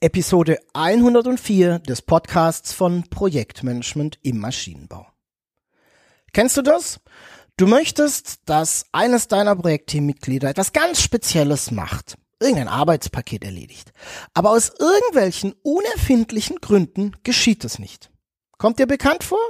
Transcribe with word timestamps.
Episode 0.00 0.60
104 0.74 1.80
des 1.80 2.02
Podcasts 2.02 2.72
von 2.72 3.02
Projektmanagement 3.10 4.20
im 4.22 4.38
Maschinenbau. 4.38 5.08
Kennst 6.32 6.56
du 6.56 6.62
das? 6.62 7.00
Du 7.56 7.66
möchtest, 7.66 8.48
dass 8.48 8.84
eines 8.92 9.26
deiner 9.26 9.56
Projektteammitglieder 9.56 10.50
etwas 10.50 10.72
ganz 10.72 11.02
Spezielles 11.02 11.72
macht, 11.72 12.16
irgendein 12.38 12.68
Arbeitspaket 12.68 13.42
erledigt. 13.42 13.92
Aber 14.34 14.50
aus 14.50 14.70
irgendwelchen 14.78 15.54
unerfindlichen 15.64 16.60
Gründen 16.60 17.16
geschieht 17.24 17.64
es 17.64 17.80
nicht. 17.80 18.08
Kommt 18.56 18.78
dir 18.78 18.86
bekannt 18.86 19.24
vor? 19.24 19.40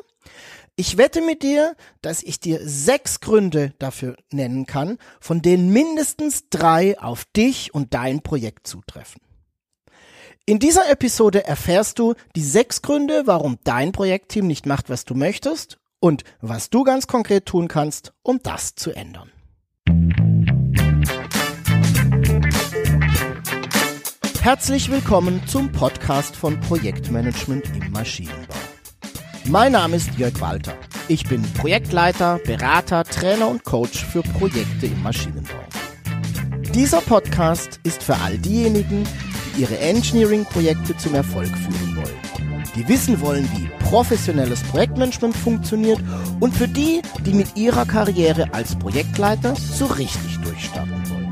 Ich 0.76 0.96
wette 0.96 1.20
mit 1.20 1.42
dir, 1.42 1.76
dass 2.00 2.22
ich 2.22 2.40
dir 2.40 2.60
sechs 2.66 3.20
Gründe 3.20 3.74
dafür 3.78 4.16
nennen 4.32 4.64
kann, 4.64 4.96
von 5.20 5.42
denen 5.42 5.74
mindestens 5.74 6.48
drei 6.48 6.98
auf 6.98 7.26
dich 7.36 7.74
und 7.74 7.92
dein 7.92 8.22
Projekt 8.22 8.66
zutreffen. 8.66 9.20
In 10.48 10.58
dieser 10.58 10.88
Episode 10.90 11.44
erfährst 11.46 11.98
du 11.98 12.14
die 12.34 12.42
sechs 12.42 12.80
Gründe, 12.80 13.24
warum 13.26 13.58
dein 13.64 13.92
Projektteam 13.92 14.46
nicht 14.46 14.64
macht, 14.64 14.88
was 14.88 15.04
du 15.04 15.14
möchtest 15.14 15.76
und 16.00 16.24
was 16.40 16.70
du 16.70 16.84
ganz 16.84 17.06
konkret 17.06 17.44
tun 17.44 17.68
kannst, 17.68 18.14
um 18.22 18.40
das 18.42 18.74
zu 18.74 18.92
ändern. 18.92 19.30
Herzlich 24.40 24.90
willkommen 24.90 25.46
zum 25.46 25.70
Podcast 25.70 26.34
von 26.34 26.58
Projektmanagement 26.60 27.66
im 27.76 27.92
Maschinenbau. 27.92 28.54
Mein 29.44 29.72
Name 29.72 29.96
ist 29.96 30.14
Jörg 30.16 30.40
Walter. 30.40 30.72
Ich 31.08 31.28
bin 31.28 31.42
Projektleiter, 31.58 32.40
Berater, 32.46 33.04
Trainer 33.04 33.48
und 33.48 33.64
Coach 33.64 34.02
für 34.02 34.22
Projekte 34.22 34.86
im 34.86 35.02
Maschinenbau. 35.02 35.60
Dieser 36.72 37.02
Podcast 37.02 37.80
ist 37.82 38.02
für 38.02 38.16
all 38.16 38.38
diejenigen, 38.38 39.06
ihre 39.58 39.78
Engineering-Projekte 39.78 40.96
zum 40.96 41.14
Erfolg 41.14 41.48
führen 41.48 41.96
wollen. 41.96 42.38
Die 42.74 42.86
wissen 42.86 43.20
wollen, 43.20 43.48
wie 43.56 43.68
professionelles 43.84 44.62
Projektmanagement 44.62 45.36
funktioniert 45.36 46.00
und 46.40 46.54
für 46.54 46.68
die, 46.68 47.02
die 47.24 47.34
mit 47.34 47.56
ihrer 47.56 47.84
Karriere 47.86 48.54
als 48.54 48.76
Projektleiter 48.76 49.54
so 49.56 49.86
richtig 49.86 50.38
durchstarten 50.42 51.02
wollen. 51.10 51.28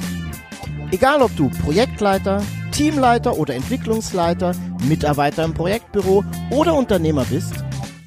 Egal 0.90 1.22
ob 1.22 1.34
du 1.36 1.50
Projektleiter, 1.62 2.42
Teamleiter 2.72 3.38
oder 3.38 3.54
Entwicklungsleiter, 3.54 4.54
Mitarbeiter 4.88 5.44
im 5.44 5.54
Projektbüro 5.54 6.24
oder 6.50 6.74
Unternehmer 6.74 7.24
bist, 7.24 7.54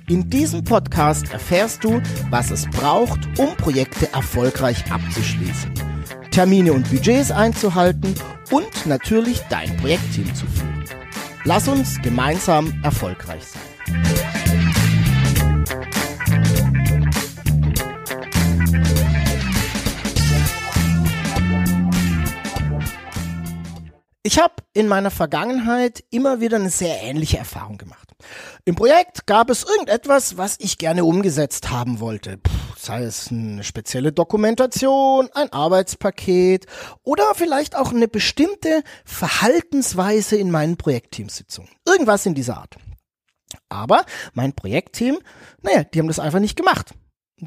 in 0.10 0.30
diesem 0.30 0.64
Podcast 0.64 1.32
erfährst 1.32 1.84
du, 1.84 2.02
was 2.32 2.50
es 2.50 2.68
braucht, 2.70 3.20
um 3.38 3.56
Projekte 3.58 4.12
erfolgreich 4.12 4.84
abzuschließen, 4.92 5.72
Termine 6.32 6.74
und 6.74 6.90
Budgets 6.90 7.32
einzuhalten 7.32 8.16
und 8.52 8.86
natürlich 8.86 9.42
dein 9.50 9.76
Projektteam 9.78 10.34
zu 10.36 10.46
führen. 10.48 10.86
Lass 11.44 11.68
uns 11.68 12.02
gemeinsam 12.02 12.80
erfolgreich 12.84 13.44
sein. 13.44 13.62
Ich 24.22 24.38
habe 24.38 24.54
in 24.74 24.88
meiner 24.88 25.10
Vergangenheit 25.10 26.04
immer 26.12 26.40
wieder 26.40 26.58
eine 26.58 26.70
sehr 26.70 27.02
ähnliche 27.02 27.40
Erfahrung 27.40 27.78
gemacht. 27.80 28.12
Im 28.64 28.76
Projekt 28.76 29.26
gab 29.26 29.50
es 29.50 29.64
irgendetwas, 29.64 30.38
was 30.38 30.58
ich 30.60 30.78
gerne 30.78 31.04
umgesetzt 31.04 31.72
haben 31.72 32.00
wollte. 32.00 32.38
Puh, 32.38 32.52
sei 32.80 33.04
es 33.04 33.30
eine 33.30 33.64
spezielle 33.64 34.12
Dokumentation, 34.12 35.30
ein 35.34 35.52
Arbeitspaket 35.52 36.66
oder 37.04 37.36
vielleicht 37.36 37.76
auch 37.76 37.92
eine 37.92 38.08
bestimmte 38.08 38.84
Verhaltensweise 39.06 40.38
in 40.38 40.50
meinen 40.50 40.78
Projektteamsitzungen. 40.78 41.70
Irgendwas 41.86 42.26
in 42.26 42.36
dieser 42.36 42.58
Art. 42.58 42.78
Aber 43.68 44.06
mein 44.34 44.54
Projektteam, 44.54 45.20
naja, 45.62 45.84
die 45.84 46.00
haben 46.00 46.08
das 46.08 46.20
einfach 46.20 46.40
nicht 46.40 46.56
gemacht. 46.56 46.94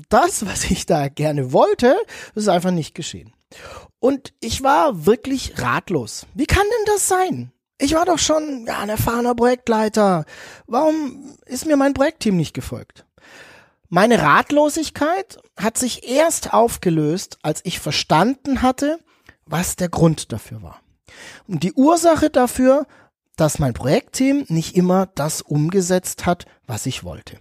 Das, 0.08 0.46
was 0.46 0.70
ich 0.70 0.86
da 0.86 1.08
gerne 1.08 1.52
wollte, 1.52 1.96
ist 2.34 2.48
einfach 2.48 2.70
nicht 2.70 2.94
geschehen. 2.94 3.32
Und 4.00 4.32
ich 4.40 4.62
war 4.62 5.06
wirklich 5.06 5.60
ratlos. 5.60 6.26
Wie 6.34 6.46
kann 6.46 6.62
denn 6.62 6.94
das 6.94 7.08
sein? 7.08 7.52
Ich 7.78 7.94
war 7.94 8.04
doch 8.04 8.18
schon 8.18 8.66
ja, 8.66 8.78
ein 8.78 8.88
erfahrener 8.88 9.34
Projektleiter. 9.34 10.24
Warum 10.66 11.36
ist 11.46 11.66
mir 11.66 11.76
mein 11.76 11.94
Projektteam 11.94 12.36
nicht 12.36 12.54
gefolgt? 12.54 13.04
Meine 13.94 14.22
Ratlosigkeit 14.22 15.36
hat 15.54 15.76
sich 15.76 16.08
erst 16.08 16.54
aufgelöst, 16.54 17.36
als 17.42 17.60
ich 17.64 17.78
verstanden 17.78 18.62
hatte, 18.62 18.98
was 19.44 19.76
der 19.76 19.90
Grund 19.90 20.32
dafür 20.32 20.62
war. 20.62 20.80
Und 21.46 21.62
die 21.62 21.74
Ursache 21.74 22.30
dafür, 22.30 22.86
dass 23.36 23.58
mein 23.58 23.74
Projektteam 23.74 24.46
nicht 24.48 24.76
immer 24.76 25.10
das 25.14 25.42
umgesetzt 25.42 26.24
hat, 26.24 26.46
was 26.66 26.86
ich 26.86 27.04
wollte. 27.04 27.38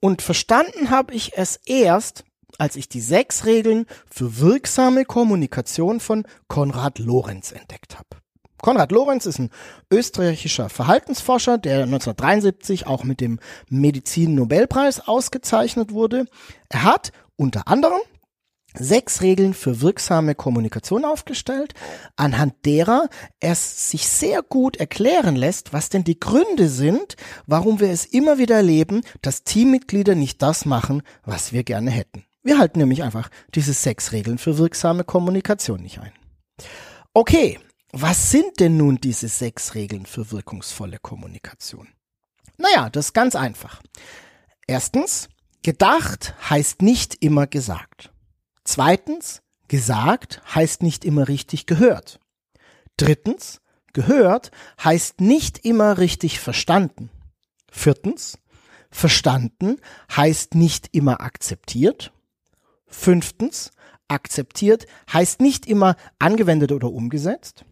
Und 0.00 0.22
verstanden 0.22 0.88
habe 0.88 1.12
ich 1.12 1.36
es 1.36 1.56
erst, 1.66 2.24
als 2.56 2.74
ich 2.76 2.88
die 2.88 3.02
sechs 3.02 3.44
Regeln 3.44 3.84
für 4.10 4.38
wirksame 4.38 5.04
Kommunikation 5.04 6.00
von 6.00 6.26
Konrad 6.48 6.98
Lorenz 6.98 7.52
entdeckt 7.52 7.98
habe. 7.98 8.23
Konrad 8.64 8.92
Lorenz 8.92 9.26
ist 9.26 9.38
ein 9.38 9.50
österreichischer 9.90 10.70
Verhaltensforscher, 10.70 11.58
der 11.58 11.82
1973 11.82 12.86
auch 12.86 13.04
mit 13.04 13.20
dem 13.20 13.38
Medizin-Nobelpreis 13.68 15.06
ausgezeichnet 15.06 15.92
wurde. 15.92 16.24
Er 16.70 16.84
hat 16.84 17.12
unter 17.36 17.68
anderem 17.68 18.00
sechs 18.72 19.20
Regeln 19.20 19.52
für 19.52 19.82
wirksame 19.82 20.34
Kommunikation 20.34 21.04
aufgestellt, 21.04 21.74
anhand 22.16 22.54
derer 22.64 23.10
es 23.38 23.90
sich 23.90 24.08
sehr 24.08 24.40
gut 24.40 24.78
erklären 24.78 25.36
lässt, 25.36 25.74
was 25.74 25.90
denn 25.90 26.04
die 26.04 26.18
Gründe 26.18 26.70
sind, 26.70 27.16
warum 27.46 27.80
wir 27.80 27.90
es 27.90 28.06
immer 28.06 28.38
wieder 28.38 28.56
erleben, 28.56 29.02
dass 29.20 29.44
Teammitglieder 29.44 30.14
nicht 30.14 30.40
das 30.40 30.64
machen, 30.64 31.02
was 31.22 31.52
wir 31.52 31.64
gerne 31.64 31.90
hätten. 31.90 32.24
Wir 32.42 32.56
halten 32.58 32.78
nämlich 32.78 33.02
einfach 33.02 33.28
diese 33.54 33.74
sechs 33.74 34.12
Regeln 34.12 34.38
für 34.38 34.56
wirksame 34.56 35.04
Kommunikation 35.04 35.82
nicht 35.82 35.98
ein. 35.98 36.12
Okay, 37.12 37.58
was 38.00 38.30
sind 38.30 38.58
denn 38.60 38.76
nun 38.76 38.96
diese 38.96 39.28
sechs 39.28 39.74
Regeln 39.74 40.06
für 40.06 40.32
wirkungsvolle 40.32 40.98
Kommunikation? 40.98 41.88
Naja, 42.56 42.90
das 42.90 43.06
ist 43.06 43.12
ganz 43.12 43.36
einfach. 43.36 43.82
Erstens, 44.66 45.28
gedacht 45.62 46.34
heißt 46.50 46.82
nicht 46.82 47.22
immer 47.22 47.46
gesagt. 47.46 48.12
Zweitens, 48.64 49.42
gesagt 49.68 50.42
heißt 50.54 50.82
nicht 50.82 51.04
immer 51.04 51.28
richtig 51.28 51.66
gehört. 51.66 52.20
Drittens, 52.96 53.60
gehört 53.92 54.50
heißt 54.82 55.20
nicht 55.20 55.64
immer 55.64 55.98
richtig 55.98 56.40
verstanden. 56.40 57.10
Viertens, 57.70 58.38
verstanden 58.90 59.76
heißt 60.14 60.54
nicht 60.54 60.88
immer 60.92 61.20
akzeptiert. 61.20 62.12
Fünftens, 62.86 63.72
akzeptiert 64.08 64.86
heißt 65.12 65.40
nicht 65.40 65.66
immer 65.66 65.96
angewendet 66.18 66.72
oder 66.72 66.90
umgesetzt. 66.90 67.64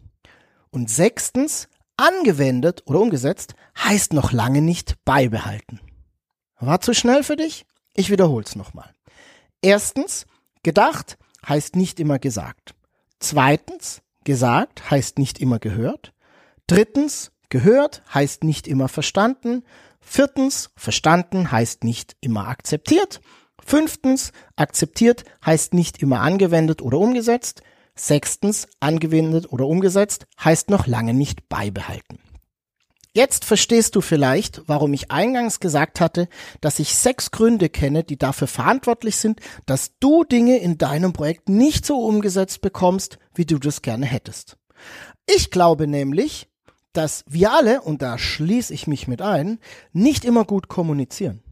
Und 0.73 0.91
sechstens, 0.91 1.69
angewendet 1.97 2.83
oder 2.87 3.01
umgesetzt 3.01 3.55
heißt 3.79 4.15
noch 4.15 4.33
lange 4.33 4.63
nicht 4.63 4.97
beibehalten. 5.05 5.81
War 6.59 6.81
zu 6.81 6.95
schnell 6.95 7.23
für 7.23 7.37
dich? 7.37 7.67
Ich 7.95 8.11
wiederhol's 8.11 8.57
nochmal. 8.57 8.91
Erstens, 9.61 10.27
gedacht 10.63 11.19
heißt 11.47 11.77
nicht 11.77 12.01
immer 12.01 12.19
gesagt. 12.19 12.75
Zweitens, 13.21 14.03
gesagt 14.25 14.91
heißt 14.91 15.19
nicht 15.19 15.41
immer 15.41 15.59
gehört. 15.59 16.13
Drittens, 16.67 17.33
gehört 17.51 18.03
heißt 18.13 18.43
nicht 18.43 18.67
immer 18.67 18.89
verstanden. 18.89 19.65
Viertens, 20.01 20.71
verstanden 20.77 21.53
heißt 21.53 21.85
nicht 21.85 22.17
immer 22.21 22.49
akzeptiert. 22.49 23.21
Fünftens, 23.65 24.33
akzeptiert 24.57 25.25
heißt 25.45 25.75
nicht 25.75 26.03
immer 26.03 26.21
angewendet 26.21 26.81
oder 26.81 26.99
umgesetzt. 26.99 27.63
Sechstens, 27.95 28.69
angewendet 28.81 29.53
oder 29.53 29.67
umgesetzt 29.67 30.27
heißt 30.43 30.71
noch 30.71 30.87
lange 30.87 31.15
nicht 31.15 31.49
beibehalten. 31.49 32.19
Jetzt 33.15 33.45
verstehst 33.45 33.95
du 33.95 34.01
vielleicht, 34.01 34.63
warum 34.67 34.95
ich 34.95 35.11
eingangs 35.11 35.61
gesagt 35.61 36.01
hatte, 36.01 36.29
dass 36.63 36.79
ich 36.79 36.97
sechs 36.97 37.31
Gründe 37.31 37.69
kenne, 37.69 38.05
die 38.05 38.17
dafür 38.17 38.49
verantwortlich 38.49 39.17
sind, 39.17 39.41
dass 39.67 39.99
du 40.01 40.25
Dinge 40.25 40.57
in 40.59 40.79
deinem 40.79 41.13
Projekt 41.13 41.51
nicht 41.51 41.85
so 41.85 41.99
umgesetzt 41.99 42.63
bekommst, 42.63 43.19
wie 43.35 43.45
du 43.45 43.59
das 43.59 43.83
gerne 43.83 44.07
hättest. 44.07 44.57
Ich 45.27 45.51
glaube 45.51 45.87
nämlich, 45.87 46.49
dass 46.95 47.25
wir 47.29 47.53
alle, 47.53 47.83
und 47.83 48.01
da 48.01 48.17
schließe 48.17 48.73
ich 48.73 48.87
mich 48.87 49.07
mit 49.09 49.21
ein, 49.21 49.59
nicht 49.93 50.25
immer 50.25 50.47
gut 50.47 50.69
kommunizieren. 50.69 51.43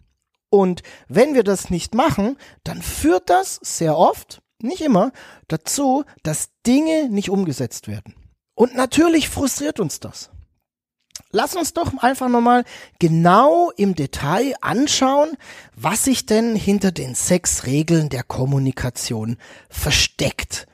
Und 0.49 0.83
wenn 1.09 1.35
wir 1.35 1.45
das 1.45 1.69
nicht 1.69 1.95
machen, 1.95 2.39
dann 2.65 2.81
führt 2.81 3.29
das 3.29 3.61
sehr 3.63 3.99
oft 3.99 4.43
nicht 4.63 4.81
immer, 4.81 5.13
dazu, 5.49 6.05
dass 6.23 6.51
Dinge 6.67 7.09
nicht 7.09 7.31
umgesetzt 7.31 7.89
werden. 7.89 8.15
Und 8.55 8.75
natürlich 8.75 9.29
frustriert 9.29 9.81
uns 9.81 10.01
das. 10.01 10.31
Lass 11.33 11.55
uns 11.55 11.75
doch 11.75 11.97
einfach 11.99 12.29
nochmal 12.29 12.65
genau 12.99 13.71
im 13.77 13.95
Detail 13.95 14.55
anschauen, 14.61 15.37
was 15.77 16.05
sich 16.05 16.27
denn 16.27 16.57
hinter 16.57 16.93
den 16.93 17.15
sechs 17.15 17.67
Regeln 17.67 18.09
der 18.09 18.25
Kommunikation 18.25 19.37
versteckt. 19.69 20.67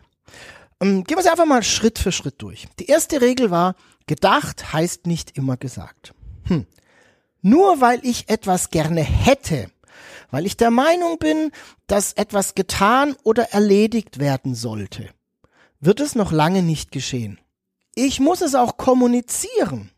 Ähm, 0.80 1.04
gehen 1.04 1.16
wir 1.16 1.22
sie 1.22 1.30
einfach 1.30 1.46
mal 1.46 1.62
Schritt 1.62 1.98
für 1.98 2.12
Schritt 2.12 2.40
durch. 2.40 2.66
Die 2.78 2.86
erste 2.86 3.20
Regel 3.20 3.50
war, 3.50 3.74
Gedacht 4.06 4.72
heißt 4.72 5.06
nicht 5.06 5.36
immer 5.36 5.56
gesagt. 5.56 6.14
Hm. 6.44 6.66
Nur 7.42 7.80
weil 7.80 8.00
ich 8.04 8.28
etwas 8.28 8.70
gerne 8.70 9.02
hätte, 9.02 9.68
weil 10.30 10.46
ich 10.46 10.56
der 10.56 10.70
Meinung 10.70 11.18
bin, 11.18 11.52
dass 11.86 12.12
etwas 12.12 12.54
getan 12.54 13.16
oder 13.22 13.52
erledigt 13.52 14.18
werden 14.18 14.54
sollte, 14.54 15.10
wird 15.80 16.00
es 16.00 16.14
noch 16.14 16.32
lange 16.32 16.62
nicht 16.62 16.90
geschehen. 16.90 17.38
Ich 17.94 18.20
muss 18.20 18.40
es 18.40 18.54
auch 18.54 18.76
kommunizieren. 18.76 19.90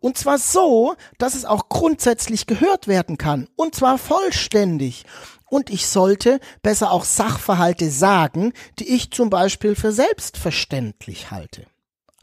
Und 0.00 0.18
zwar 0.18 0.38
so, 0.38 0.94
dass 1.18 1.34
es 1.34 1.44
auch 1.44 1.68
grundsätzlich 1.68 2.46
gehört 2.46 2.86
werden 2.86 3.18
kann. 3.18 3.48
Und 3.56 3.74
zwar 3.74 3.98
vollständig. 3.98 5.04
Und 5.48 5.70
ich 5.70 5.86
sollte 5.86 6.40
besser 6.62 6.90
auch 6.90 7.04
Sachverhalte 7.04 7.90
sagen, 7.90 8.52
die 8.78 8.88
ich 8.88 9.10
zum 9.10 9.30
Beispiel 9.30 9.74
für 9.74 9.92
selbstverständlich 9.92 11.30
halte. 11.30 11.66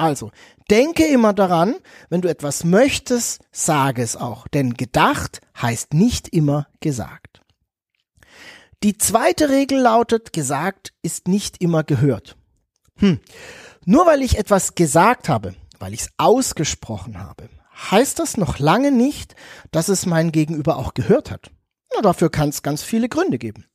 Also, 0.02 0.32
denke 0.72 1.06
immer 1.06 1.32
daran, 1.32 1.76
wenn 2.10 2.22
du 2.22 2.28
etwas 2.28 2.64
möchtest, 2.64 3.44
sage 3.52 4.02
es 4.02 4.16
auch. 4.16 4.48
Denn 4.48 4.74
gedacht 4.74 5.42
heißt 5.62 5.94
nicht 5.94 6.30
immer 6.30 6.66
gesagt. 6.80 7.42
Die 8.82 8.98
zweite 8.98 9.50
Regel 9.50 9.80
lautet, 9.80 10.34
gesagt 10.34 10.92
ist 11.04 11.28
nicht 11.28 11.62
immer 11.62 11.84
gehört. 11.84 12.36
Hm. 12.98 13.20
Nur 13.86 14.08
weil 14.08 14.24
ich 14.24 14.40
etwas 14.40 14.74
gesagt 14.74 15.30
habe, 15.30 15.54
weil 15.78 15.94
ich 15.94 16.02
es 16.02 16.10
ausgesprochen 16.18 17.20
habe, 17.20 17.48
heißt 17.92 18.18
das 18.18 18.38
noch 18.38 18.58
lange 18.58 18.92
nicht, 18.92 19.36
dass 19.70 19.88
es 19.88 20.08
mein 20.08 20.32
Gegenüber 20.32 20.78
auch 20.78 20.96
gehört 20.96 21.30
hat. 21.30 21.52
Na, 21.94 22.02
dafür 22.02 22.32
kann 22.32 22.50
es 22.50 22.64
ganz 22.64 22.82
viele 22.82 23.08
Gründe 23.08 23.38
geben. 23.38 23.66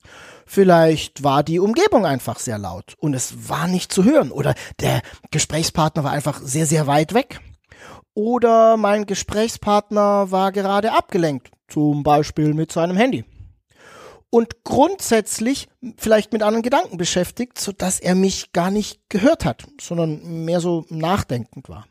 Vielleicht 0.47 1.25
war 1.25 1.43
die 1.43 1.59
Umgebung 1.59 2.07
einfach 2.07 2.39
sehr 2.39 2.59
laut 2.59 2.95
und 2.99 3.15
es 3.15 3.49
war 3.49 3.67
nicht 3.67 3.93
zu 3.93 4.05
hören 4.05 4.31
oder 4.31 4.55
der 4.81 5.03
Gesprächspartner 5.31 6.05
war 6.05 6.13
einfach 6.13 6.41
sehr, 6.41 6.67
sehr 6.67 6.87
weit 6.87 7.13
weg. 7.13 7.41
Oder 8.15 8.77
mein 8.79 9.05
Gesprächspartner 9.05 10.31
war 10.31 10.53
gerade 10.53 10.93
abgelenkt, 10.93 11.51
zum 11.69 12.03
Beispiel 12.03 12.55
mit 12.55 12.73
seinem 12.73 12.97
Handy 12.97 13.25
und 14.31 14.65
grundsätzlich 14.65 15.69
vielleicht 15.97 16.33
mit 16.33 16.43
anderen 16.43 16.63
Gedanken 16.63 16.97
beschäftigt, 16.97 17.59
so 17.59 17.73
dass 17.73 18.01
er 18.01 18.15
mich 18.15 18.53
gar 18.53 18.71
nicht 18.71 19.01
gehört 19.09 19.45
hat, 19.45 19.65
sondern 19.81 20.45
mehr 20.45 20.61
so 20.61 20.85
nachdenkend 20.89 21.69
war. 21.69 21.87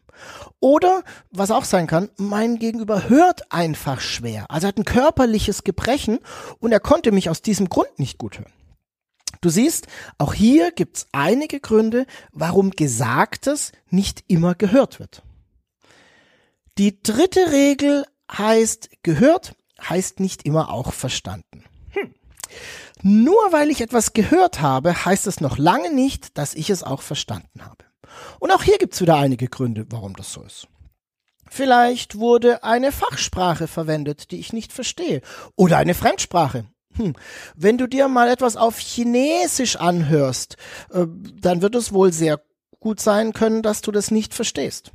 Oder, 0.59 1.03
was 1.31 1.51
auch 1.51 1.65
sein 1.65 1.87
kann, 1.87 2.09
mein 2.17 2.57
Gegenüber 2.57 3.09
hört 3.09 3.51
einfach 3.51 4.01
schwer. 4.01 4.45
Also 4.49 4.67
er 4.67 4.69
hat 4.69 4.77
ein 4.77 4.85
körperliches 4.85 5.63
Gebrechen 5.63 6.19
und 6.59 6.71
er 6.71 6.79
konnte 6.79 7.11
mich 7.11 7.29
aus 7.29 7.41
diesem 7.41 7.69
Grund 7.69 7.99
nicht 7.99 8.17
gut 8.17 8.39
hören. 8.39 8.51
Du 9.41 9.49
siehst, 9.49 9.87
auch 10.17 10.33
hier 10.33 10.71
gibt's 10.71 11.07
einige 11.11 11.59
Gründe, 11.59 12.05
warum 12.31 12.71
Gesagtes 12.71 13.73
nicht 13.89 14.23
immer 14.27 14.55
gehört 14.55 14.99
wird. 14.99 15.21
Die 16.77 17.01
dritte 17.01 17.51
Regel 17.51 18.05
heißt, 18.31 18.89
gehört 19.03 19.55
heißt 19.81 20.19
nicht 20.19 20.45
immer 20.45 20.71
auch 20.71 20.93
verstanden. 20.93 21.63
Nur 23.01 23.51
weil 23.51 23.69
ich 23.69 23.81
etwas 23.81 24.13
gehört 24.13 24.61
habe, 24.61 25.05
heißt 25.05 25.27
es 25.27 25.39
noch 25.39 25.57
lange 25.57 25.93
nicht, 25.93 26.37
dass 26.37 26.55
ich 26.55 26.69
es 26.69 26.81
auch 26.81 27.01
verstanden 27.03 27.63
habe. 27.63 27.84
Und 28.39 28.51
auch 28.51 28.63
hier 28.63 28.77
gibt's 28.77 29.01
wieder 29.01 29.17
einige 29.17 29.47
Gründe, 29.47 29.85
warum 29.89 30.15
das 30.15 30.31
so 30.31 30.41
ist. 30.43 30.67
Vielleicht 31.47 32.17
wurde 32.17 32.63
eine 32.63 32.91
Fachsprache 32.91 33.67
verwendet, 33.67 34.31
die 34.31 34.39
ich 34.39 34.51
nicht 34.51 34.73
verstehe. 34.73 35.21
Oder 35.55 35.77
eine 35.77 35.93
Fremdsprache. 35.93 36.65
Hm. 36.95 37.13
Wenn 37.55 37.77
du 37.77 37.87
dir 37.87 38.07
mal 38.07 38.29
etwas 38.29 38.55
auf 38.57 38.79
Chinesisch 38.79 39.75
anhörst, 39.75 40.57
äh, 40.91 41.05
dann 41.39 41.61
wird 41.61 41.75
es 41.75 41.93
wohl 41.93 42.11
sehr 42.11 42.41
gut 42.79 42.99
sein 42.99 43.33
können, 43.33 43.61
dass 43.61 43.81
du 43.81 43.91
das 43.91 44.11
nicht 44.11 44.33
verstehst. 44.33 44.91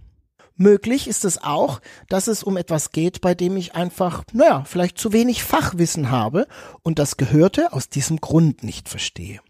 Möglich 0.56 1.08
ist 1.08 1.24
es 1.24 1.42
auch, 1.42 1.80
dass 2.08 2.26
es 2.26 2.42
um 2.42 2.58
etwas 2.58 2.92
geht, 2.92 3.22
bei 3.22 3.34
dem 3.34 3.56
ich 3.56 3.74
einfach, 3.74 4.24
naja, 4.32 4.64
vielleicht 4.64 4.98
zu 4.98 5.12
wenig 5.12 5.42
Fachwissen 5.42 6.10
habe 6.10 6.46
und 6.82 6.98
das 6.98 7.16
Gehörte 7.16 7.72
aus 7.72 7.88
diesem 7.88 8.20
Grund 8.20 8.62
nicht 8.62 8.88
verstehe. 8.88 9.40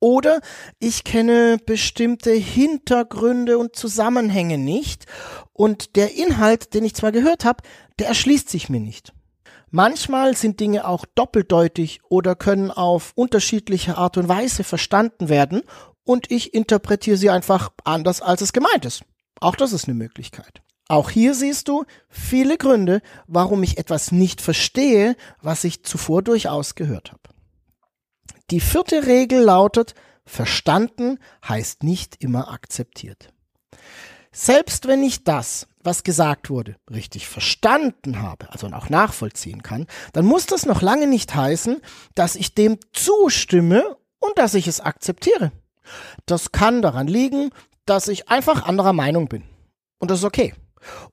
Oder 0.00 0.40
ich 0.78 1.04
kenne 1.04 1.58
bestimmte 1.64 2.32
Hintergründe 2.32 3.58
und 3.58 3.76
Zusammenhänge 3.76 4.58
nicht 4.58 5.06
und 5.52 5.96
der 5.96 6.14
Inhalt, 6.14 6.74
den 6.74 6.84
ich 6.84 6.94
zwar 6.94 7.12
gehört 7.12 7.44
habe, 7.44 7.62
der 7.98 8.08
erschließt 8.08 8.48
sich 8.48 8.68
mir 8.68 8.80
nicht. 8.80 9.12
Manchmal 9.70 10.36
sind 10.36 10.60
Dinge 10.60 10.86
auch 10.86 11.04
doppeldeutig 11.14 12.00
oder 12.08 12.34
können 12.34 12.70
auf 12.70 13.12
unterschiedliche 13.14 13.96
Art 13.96 14.16
und 14.16 14.28
Weise 14.28 14.64
verstanden 14.64 15.28
werden 15.28 15.62
und 16.04 16.30
ich 16.30 16.54
interpretiere 16.54 17.16
sie 17.16 17.30
einfach 17.30 17.70
anders, 17.84 18.22
als 18.22 18.42
es 18.42 18.52
gemeint 18.52 18.84
ist. 18.84 19.02
Auch 19.40 19.56
das 19.56 19.72
ist 19.72 19.88
eine 19.88 19.94
Möglichkeit. 19.94 20.62
Auch 20.88 21.10
hier 21.10 21.34
siehst 21.34 21.68
du 21.68 21.84
viele 22.08 22.58
Gründe, 22.58 23.02
warum 23.26 23.62
ich 23.64 23.76
etwas 23.76 24.12
nicht 24.12 24.40
verstehe, 24.40 25.16
was 25.42 25.64
ich 25.64 25.82
zuvor 25.82 26.22
durchaus 26.22 26.76
gehört 26.76 27.10
habe. 27.10 27.25
Die 28.50 28.60
vierte 28.60 29.06
Regel 29.06 29.40
lautet, 29.40 29.94
verstanden 30.24 31.18
heißt 31.46 31.82
nicht 31.82 32.22
immer 32.22 32.52
akzeptiert. 32.52 33.32
Selbst 34.30 34.86
wenn 34.86 35.02
ich 35.02 35.24
das, 35.24 35.66
was 35.82 36.04
gesagt 36.04 36.50
wurde, 36.50 36.76
richtig 36.90 37.26
verstanden 37.26 38.20
habe, 38.22 38.52
also 38.52 38.66
auch 38.68 38.90
nachvollziehen 38.90 39.62
kann, 39.62 39.86
dann 40.12 40.26
muss 40.26 40.46
das 40.46 40.66
noch 40.66 40.82
lange 40.82 41.06
nicht 41.06 41.34
heißen, 41.34 41.80
dass 42.14 42.36
ich 42.36 42.54
dem 42.54 42.78
zustimme 42.92 43.96
und 44.20 44.36
dass 44.38 44.54
ich 44.54 44.68
es 44.68 44.80
akzeptiere. 44.80 45.52
Das 46.26 46.52
kann 46.52 46.82
daran 46.82 47.06
liegen, 47.06 47.50
dass 47.84 48.08
ich 48.08 48.28
einfach 48.28 48.66
anderer 48.66 48.92
Meinung 48.92 49.28
bin. 49.28 49.42
Und 49.98 50.10
das 50.10 50.18
ist 50.20 50.24
okay. 50.24 50.54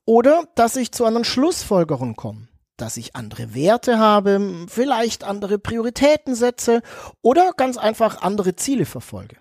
Oder 0.06 0.44
dass 0.56 0.75
ich 0.75 0.91
zu 0.91 1.06
anderen 1.06 1.25
Schlussfolgerungen 1.25 2.15
komme. 2.15 2.47
Dass 2.78 2.98
ich 2.98 3.16
andere 3.16 3.54
Werte 3.54 4.00
habe, 4.00 4.66
vielleicht 4.68 5.24
andere 5.24 5.60
Prioritäten 5.60 6.36
setze 6.36 6.81
oder 7.22 7.52
ganz 7.56 7.78
einfach 7.78 8.22
andere 8.22 8.56
Ziele 8.56 8.86
verfolge. 8.86 9.38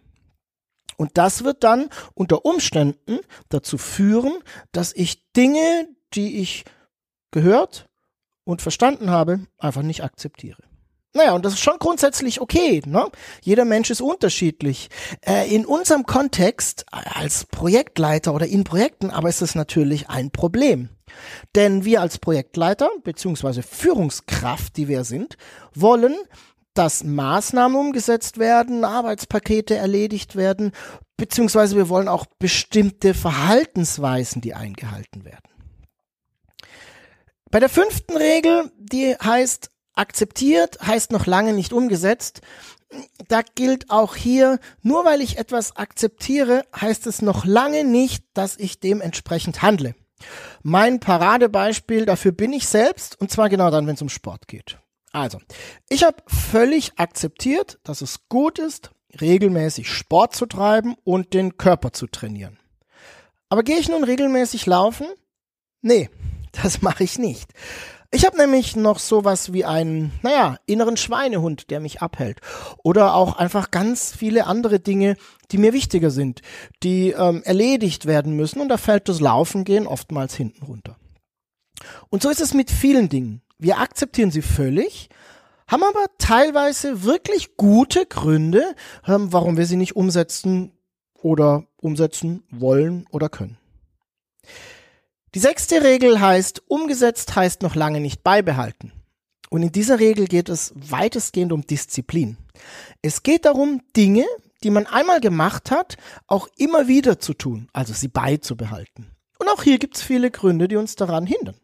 Und 0.96 1.19
das 1.19 1.43
wird 1.43 1.64
dann 1.64 1.88
unter 2.14 2.44
Umständen 2.44 3.19
dazu 3.49 3.79
führen, 3.79 4.32
dass 4.70 4.93
ich 4.93 5.32
Dinge, 5.32 5.88
die 6.14 6.40
ich 6.40 6.64
gehört 7.31 7.88
und 8.44 8.62
verstanden 8.62 9.11
habe, 9.11 9.40
einfach 9.58 9.82
nicht 9.82 10.05
akzeptiere. 10.05 10.62
Naja, 11.14 11.35
und 11.35 11.44
das 11.44 11.55
ist 11.55 11.61
schon 11.61 11.79
grundsätzlich 11.79 12.41
okay. 12.41 12.81
Ne? 12.87 13.11
Jeder 13.43 13.67
Mensch 13.67 13.91
ist 13.91 14.00
unterschiedlich. 14.00 14.88
Äh, 15.20 15.55
in 15.55 15.67
unserem 15.67 16.06
Kontext 16.06 16.87
als 16.91 17.44
Projektleiter 17.44 18.35
oder 18.35 18.47
in 18.47 18.64
Projekten 18.64 19.11
aber 19.11 19.29
ist 19.29 19.43
es 19.43 19.55
natürlich 19.55 20.09
ein 20.09 20.31
Problem. 20.31 20.88
Denn 21.55 21.85
wir 21.85 22.00
als 22.00 22.19
Projektleiter 22.19 22.88
beziehungsweise 23.04 23.62
Führungskraft, 23.62 24.76
die 24.78 24.88
wir 24.88 25.04
sind, 25.04 25.37
wollen, 25.75 26.16
dass 26.73 27.04
Maßnahmen 27.04 27.76
umgesetzt 27.76 28.38
werden, 28.38 28.85
Arbeitspakete 28.85 29.76
erledigt 29.76 30.37
werden, 30.37 30.73
beziehungsweise 31.19 31.76
wir 31.76 31.90
wollen 31.90 32.09
auch 32.09 32.25
bestimmte 32.38 33.12
Verhaltensweisen, 33.12 34.40
die 34.40 34.54
eingehalten 34.54 35.26
werden. 35.26 35.52
Bei 37.50 37.61
der 37.61 37.69
fünften 37.69 38.16
Regel, 38.16 38.73
die 38.78 39.14
heißt, 39.23 39.72
akzeptiert 39.94 40.78
heißt 40.87 41.12
noch 41.12 41.26
lange 41.26 41.52
nicht 41.52 41.72
umgesetzt. 41.72 42.40
Da 43.28 43.40
gilt 43.54 43.90
auch 43.90 44.16
hier, 44.16 44.58
nur 44.82 45.04
weil 45.04 45.22
ich 45.22 45.38
etwas 45.38 45.76
akzeptiere, 45.76 46.64
heißt 46.78 47.06
es 47.06 47.22
noch 47.22 47.44
lange 47.44 47.84
nicht, 47.84 48.25
dass 48.34 48.56
ich 48.56 48.80
dementsprechend 48.80 49.62
handle. 49.62 49.94
Mein 50.62 51.00
Paradebeispiel 51.00 52.06
dafür 52.06 52.32
bin 52.32 52.52
ich 52.52 52.68
selbst, 52.68 53.20
und 53.20 53.30
zwar 53.30 53.49
genau 53.49 53.70
dann, 53.70 53.87
wenn 53.87 53.94
es 53.94 54.02
um 54.02 54.08
Sport 54.08 54.46
geht. 54.46 54.78
Also, 55.12 55.40
ich 55.88 56.04
habe 56.04 56.22
völlig 56.26 56.92
akzeptiert, 56.99 57.78
dass 57.82 58.00
es 58.00 58.28
gut 58.28 58.58
ist, 58.58 58.90
regelmäßig 59.20 59.90
Sport 59.90 60.34
zu 60.34 60.46
treiben 60.46 60.96
und 61.04 61.34
den 61.34 61.58
Körper 61.58 61.92
zu 61.92 62.06
trainieren. 62.06 62.58
Aber 63.49 63.62
gehe 63.62 63.78
ich 63.78 63.88
nun 63.88 64.04
regelmäßig 64.04 64.64
laufen? 64.64 65.06
Nee, 65.82 66.08
das 66.62 66.82
mache 66.82 67.04
ich 67.04 67.18
nicht. 67.18 67.52
Ich 68.14 68.26
habe 68.26 68.37
nämlich 68.37 68.76
noch 68.76 68.99
sowas 68.99 69.54
wie 69.54 69.64
einen, 69.64 70.12
naja, 70.21 70.59
inneren 70.66 70.99
Schweinehund, 70.99 71.71
der 71.71 71.81
mich 71.81 72.02
abhält. 72.02 72.40
Oder 72.85 73.14
auch 73.14 73.37
einfach 73.37 73.71
ganz 73.71 74.14
viele 74.14 74.47
andere 74.47 74.81
Dinge, 74.81 75.16
die 75.50 75.57
mir 75.57 75.73
wichtiger 75.73 76.11
sind, 76.11 76.42
die 76.83 77.12
ähm, 77.12 77.42
erledigt 77.42 78.04
werden 78.04 78.37
müssen. 78.37 78.61
Und 78.61 78.69
da 78.69 78.76
fällt 78.76 79.09
das 79.09 79.21
Laufen 79.21 79.64
gehen 79.64 79.87
oftmals 79.87 80.35
hinten 80.35 80.66
runter. 80.66 80.97
Und 82.11 82.23
so 82.23 82.28
ist 82.28 82.42
es 82.42 82.52
mit 82.52 82.71
vielen 82.71 83.09
Dingen. 83.09 83.40
Wir 83.59 83.78
akzeptieren 83.78 84.31
sie 84.31 84.42
völlig, 84.42 85.09
haben 85.66 85.83
aber 85.83 86.04
teilweise 86.19 87.04
wirklich 87.04 87.57
gute 87.57 88.04
Gründe, 88.04 88.75
ähm, 89.07 89.33
warum 89.33 89.57
wir 89.57 89.64
sie 89.64 89.76
nicht 89.76 89.97
umsetzen 89.97 90.73
oder 91.14 91.64
umsetzen 91.81 92.42
wollen 92.50 93.07
oder 93.11 93.31
können. 93.31 93.57
Die 95.34 95.38
sechste 95.38 95.82
Regel 95.82 96.20
heißt, 96.20 96.62
umgesetzt 96.68 97.34
heißt 97.34 97.62
noch 97.62 97.74
lange 97.74 98.00
nicht 98.00 98.22
beibehalten. 98.22 98.92
Und 99.48 99.62
in 99.62 99.72
dieser 99.72 99.98
Regel 99.98 100.26
geht 100.26 100.50
es 100.50 100.74
weitestgehend 100.74 101.52
um 101.52 101.66
Disziplin. 101.66 102.36
Es 103.00 103.22
geht 103.22 103.46
darum, 103.46 103.80
Dinge, 103.96 104.26
die 104.62 104.68
man 104.68 104.86
einmal 104.86 105.20
gemacht 105.20 105.70
hat, 105.70 105.96
auch 106.26 106.48
immer 106.58 106.86
wieder 106.86 107.18
zu 107.18 107.32
tun, 107.32 107.68
also 107.72 107.94
sie 107.94 108.08
beizubehalten. 108.08 109.10
Und 109.38 109.48
auch 109.48 109.62
hier 109.62 109.78
gibt's 109.78 110.02
viele 110.02 110.30
Gründe, 110.30 110.68
die 110.68 110.76
uns 110.76 110.96
daran 110.96 111.26
hindern. 111.26 111.56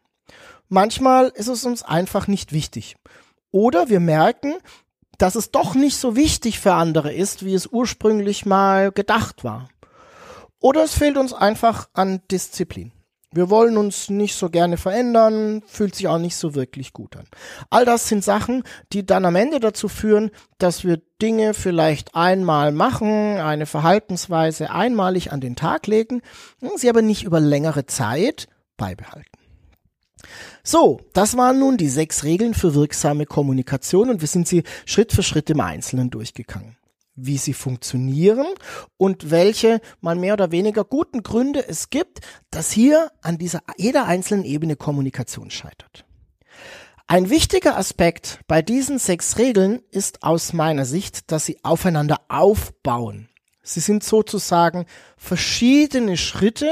Manchmal 0.67 1.27
ist 1.27 1.47
es 1.47 1.63
uns 1.63 1.83
einfach 1.83 2.27
nicht 2.27 2.51
wichtig. 2.51 2.95
Oder 3.51 3.87
wir 3.89 3.99
merken, 3.99 4.55
dass 5.19 5.35
es 5.35 5.51
doch 5.51 5.75
nicht 5.75 5.97
so 5.97 6.15
wichtig 6.15 6.59
für 6.59 6.73
andere 6.73 7.13
ist, 7.13 7.45
wie 7.45 7.53
es 7.53 7.67
ursprünglich 7.67 8.47
mal 8.47 8.91
gedacht 8.91 9.43
war. 9.43 9.69
Oder 10.59 10.83
es 10.83 10.95
fehlt 10.95 11.17
uns 11.17 11.33
einfach 11.33 11.87
an 11.93 12.21
Disziplin. 12.31 12.91
Wir 13.31 13.51
wollen 13.51 13.77
uns 13.77 14.09
nicht 14.09 14.33
so 14.33 14.49
gerne 14.49 14.77
verändern, 14.77 15.61
fühlt 15.67 15.93
sich 15.93 16.07
auch 16.07 16.17
nicht 16.17 16.35
so 16.35 16.55
wirklich 16.55 16.93
gut 16.93 17.15
an. 17.15 17.25
All 17.69 17.85
das 17.85 18.07
sind 18.07 18.23
Sachen, 18.23 18.63
die 18.91 19.05
dann 19.05 19.23
am 19.23 19.35
Ende 19.35 19.59
dazu 19.59 19.87
führen, 19.87 20.31
dass 20.57 20.83
wir 20.83 20.99
Dinge 21.21 21.53
vielleicht 21.53 22.15
einmal 22.15 22.71
machen, 22.71 23.37
eine 23.37 23.67
Verhaltensweise 23.67 24.71
einmalig 24.71 25.31
an 25.31 25.41
den 25.41 25.55
Tag 25.55 25.85
legen, 25.85 26.21
sie 26.75 26.89
aber 26.89 27.03
nicht 27.03 27.23
über 27.23 27.39
längere 27.39 27.85
Zeit 27.85 28.47
beibehalten. 28.77 29.29
So, 30.63 30.99
das 31.13 31.37
waren 31.37 31.59
nun 31.59 31.77
die 31.77 31.87
sechs 31.87 32.23
Regeln 32.23 32.55
für 32.55 32.73
wirksame 32.73 33.27
Kommunikation 33.27 34.09
und 34.09 34.21
wir 34.21 34.27
sind 34.27 34.47
sie 34.47 34.63
Schritt 34.85 35.13
für 35.13 35.23
Schritt 35.23 35.49
im 35.51 35.61
Einzelnen 35.61 36.09
durchgegangen 36.09 36.78
wie 37.21 37.37
sie 37.37 37.53
funktionieren 37.53 38.47
und 38.97 39.31
welche 39.31 39.81
mal 40.01 40.15
mehr 40.15 40.33
oder 40.33 40.51
weniger 40.51 40.83
guten 40.83 41.23
Gründe 41.23 41.67
es 41.67 41.89
gibt, 41.89 42.19
dass 42.51 42.71
hier 42.71 43.11
an 43.21 43.37
dieser 43.37 43.61
jeder 43.77 44.05
einzelnen 44.05 44.45
Ebene 44.45 44.75
Kommunikation 44.75 45.51
scheitert. 45.51 46.05
Ein 47.07 47.31
wichtiger 47.31 47.75
Aspekt 47.75 48.39
bei 48.47 48.61
diesen 48.61 48.99
sechs 48.99 49.39
Regeln 49.39 49.81
ist 49.89 50.21
aus 50.21 50.53
meiner 50.53 50.85
Sicht, 50.85 51.31
dass 51.31 51.45
sie 51.45 51.57
aufeinander 51.63 52.21
aufbauen. 52.27 53.29
Sie 53.63 53.79
sind 53.79 54.03
sozusagen 54.03 54.85
verschiedene 55.17 56.17
Schritte, 56.17 56.71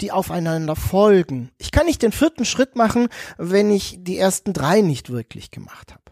die 0.00 0.12
aufeinander 0.12 0.76
folgen. 0.76 1.50
Ich 1.58 1.70
kann 1.70 1.86
nicht 1.86 2.02
den 2.02 2.12
vierten 2.12 2.44
Schritt 2.44 2.76
machen, 2.76 3.08
wenn 3.38 3.70
ich 3.70 3.98
die 4.00 4.18
ersten 4.18 4.52
drei 4.52 4.80
nicht 4.80 5.10
wirklich 5.10 5.50
gemacht 5.50 5.92
habe. 5.92 6.05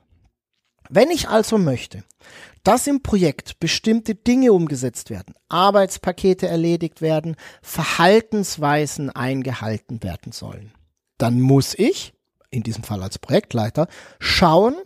Wenn 0.91 1.11
ich 1.11 1.29
also 1.29 1.59
möchte, 1.59 2.05
dass 2.63 2.87
im 2.87 3.03
Projekt 3.03 3.61
bestimmte 3.61 4.15
Dinge 4.15 4.53
umgesetzt 4.53 5.11
werden, 5.11 5.35
Arbeitspakete 5.49 6.49
erledigt 6.49 7.01
werden, 7.01 7.37
Verhaltensweisen 7.63 9.11
eingehalten 9.11 10.03
werden 10.03 10.33
sollen, 10.33 10.73
dann 11.19 11.41
muss 11.41 11.75
ich, 11.75 12.15
in 12.51 12.63
diesem 12.63 12.85
Fall 12.85 13.03
als 13.03 13.19
Projektleiter, 13.19 13.89
schauen, 14.19 14.77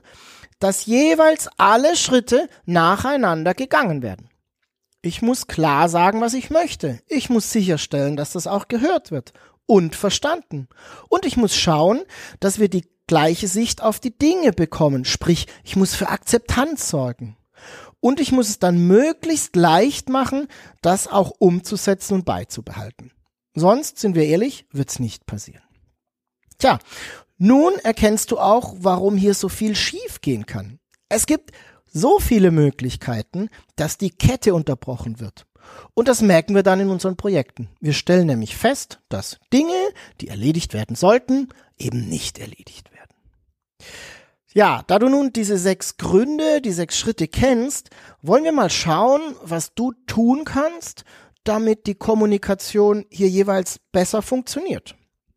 dass 0.58 0.86
jeweils 0.86 1.48
alle 1.56 1.96
Schritte 1.96 2.48
nacheinander 2.64 3.54
gegangen 3.54 4.02
werden. 4.02 4.28
Ich 5.02 5.22
muss 5.22 5.46
klar 5.46 5.88
sagen, 5.88 6.20
was 6.20 6.34
ich 6.34 6.50
möchte. 6.50 7.00
Ich 7.06 7.30
muss 7.30 7.52
sicherstellen, 7.52 8.16
dass 8.16 8.32
das 8.32 8.48
auch 8.48 8.66
gehört 8.66 9.12
wird 9.12 9.32
und 9.66 9.94
verstanden. 9.94 10.68
Und 11.08 11.24
ich 11.24 11.36
muss 11.36 11.54
schauen, 11.54 12.02
dass 12.40 12.58
wir 12.58 12.68
die 12.68 12.88
gleiche 13.08 13.48
Sicht 13.48 13.82
auf 13.82 13.98
die 13.98 14.16
Dinge 14.16 14.52
bekommen. 14.52 15.04
Sprich, 15.04 15.48
ich 15.64 15.74
muss 15.74 15.96
für 15.96 16.08
Akzeptanz 16.08 16.88
sorgen. 16.88 17.36
Und 18.00 18.20
ich 18.20 18.30
muss 18.30 18.48
es 18.48 18.60
dann 18.60 18.86
möglichst 18.86 19.56
leicht 19.56 20.08
machen, 20.08 20.46
das 20.82 21.08
auch 21.08 21.32
umzusetzen 21.38 22.14
und 22.14 22.24
beizubehalten. 22.24 23.10
Sonst, 23.54 23.98
sind 23.98 24.14
wir 24.14 24.26
ehrlich, 24.26 24.66
wird's 24.70 25.00
nicht 25.00 25.26
passieren. 25.26 25.62
Tja, 26.58 26.78
nun 27.38 27.72
erkennst 27.82 28.30
du 28.30 28.38
auch, 28.38 28.74
warum 28.78 29.16
hier 29.16 29.34
so 29.34 29.48
viel 29.48 29.74
schief 29.74 30.20
gehen 30.20 30.46
kann. 30.46 30.78
Es 31.08 31.26
gibt 31.26 31.52
so 31.92 32.18
viele 32.20 32.50
Möglichkeiten, 32.50 33.48
dass 33.76 33.98
die 33.98 34.10
Kette 34.10 34.54
unterbrochen 34.54 35.18
wird. 35.18 35.46
Und 35.94 36.08
das 36.08 36.22
merken 36.22 36.54
wir 36.54 36.62
dann 36.62 36.80
in 36.80 36.90
unseren 36.90 37.16
Projekten. 37.16 37.68
Wir 37.80 37.92
stellen 37.92 38.26
nämlich 38.26 38.56
fest, 38.56 39.00
dass 39.08 39.38
Dinge, 39.52 39.76
die 40.20 40.28
erledigt 40.28 40.74
werden 40.74 40.96
sollten, 40.96 41.48
eben 41.76 42.08
nicht 42.08 42.38
erledigt 42.38 42.92
werden. 42.92 42.97
Ja, 44.54 44.82
da 44.86 44.98
du 44.98 45.08
nun 45.08 45.32
diese 45.32 45.58
sechs 45.58 45.98
Gründe, 45.98 46.60
die 46.60 46.72
sechs 46.72 46.98
Schritte 46.98 47.28
kennst, 47.28 47.90
wollen 48.22 48.44
wir 48.44 48.52
mal 48.52 48.70
schauen, 48.70 49.20
was 49.42 49.74
du 49.74 49.92
tun 50.06 50.44
kannst, 50.44 51.04
damit 51.44 51.86
die 51.86 51.94
Kommunikation 51.94 53.04
hier 53.10 53.28
jeweils 53.28 53.78
besser 53.92 54.22
funktioniert. 54.22 54.96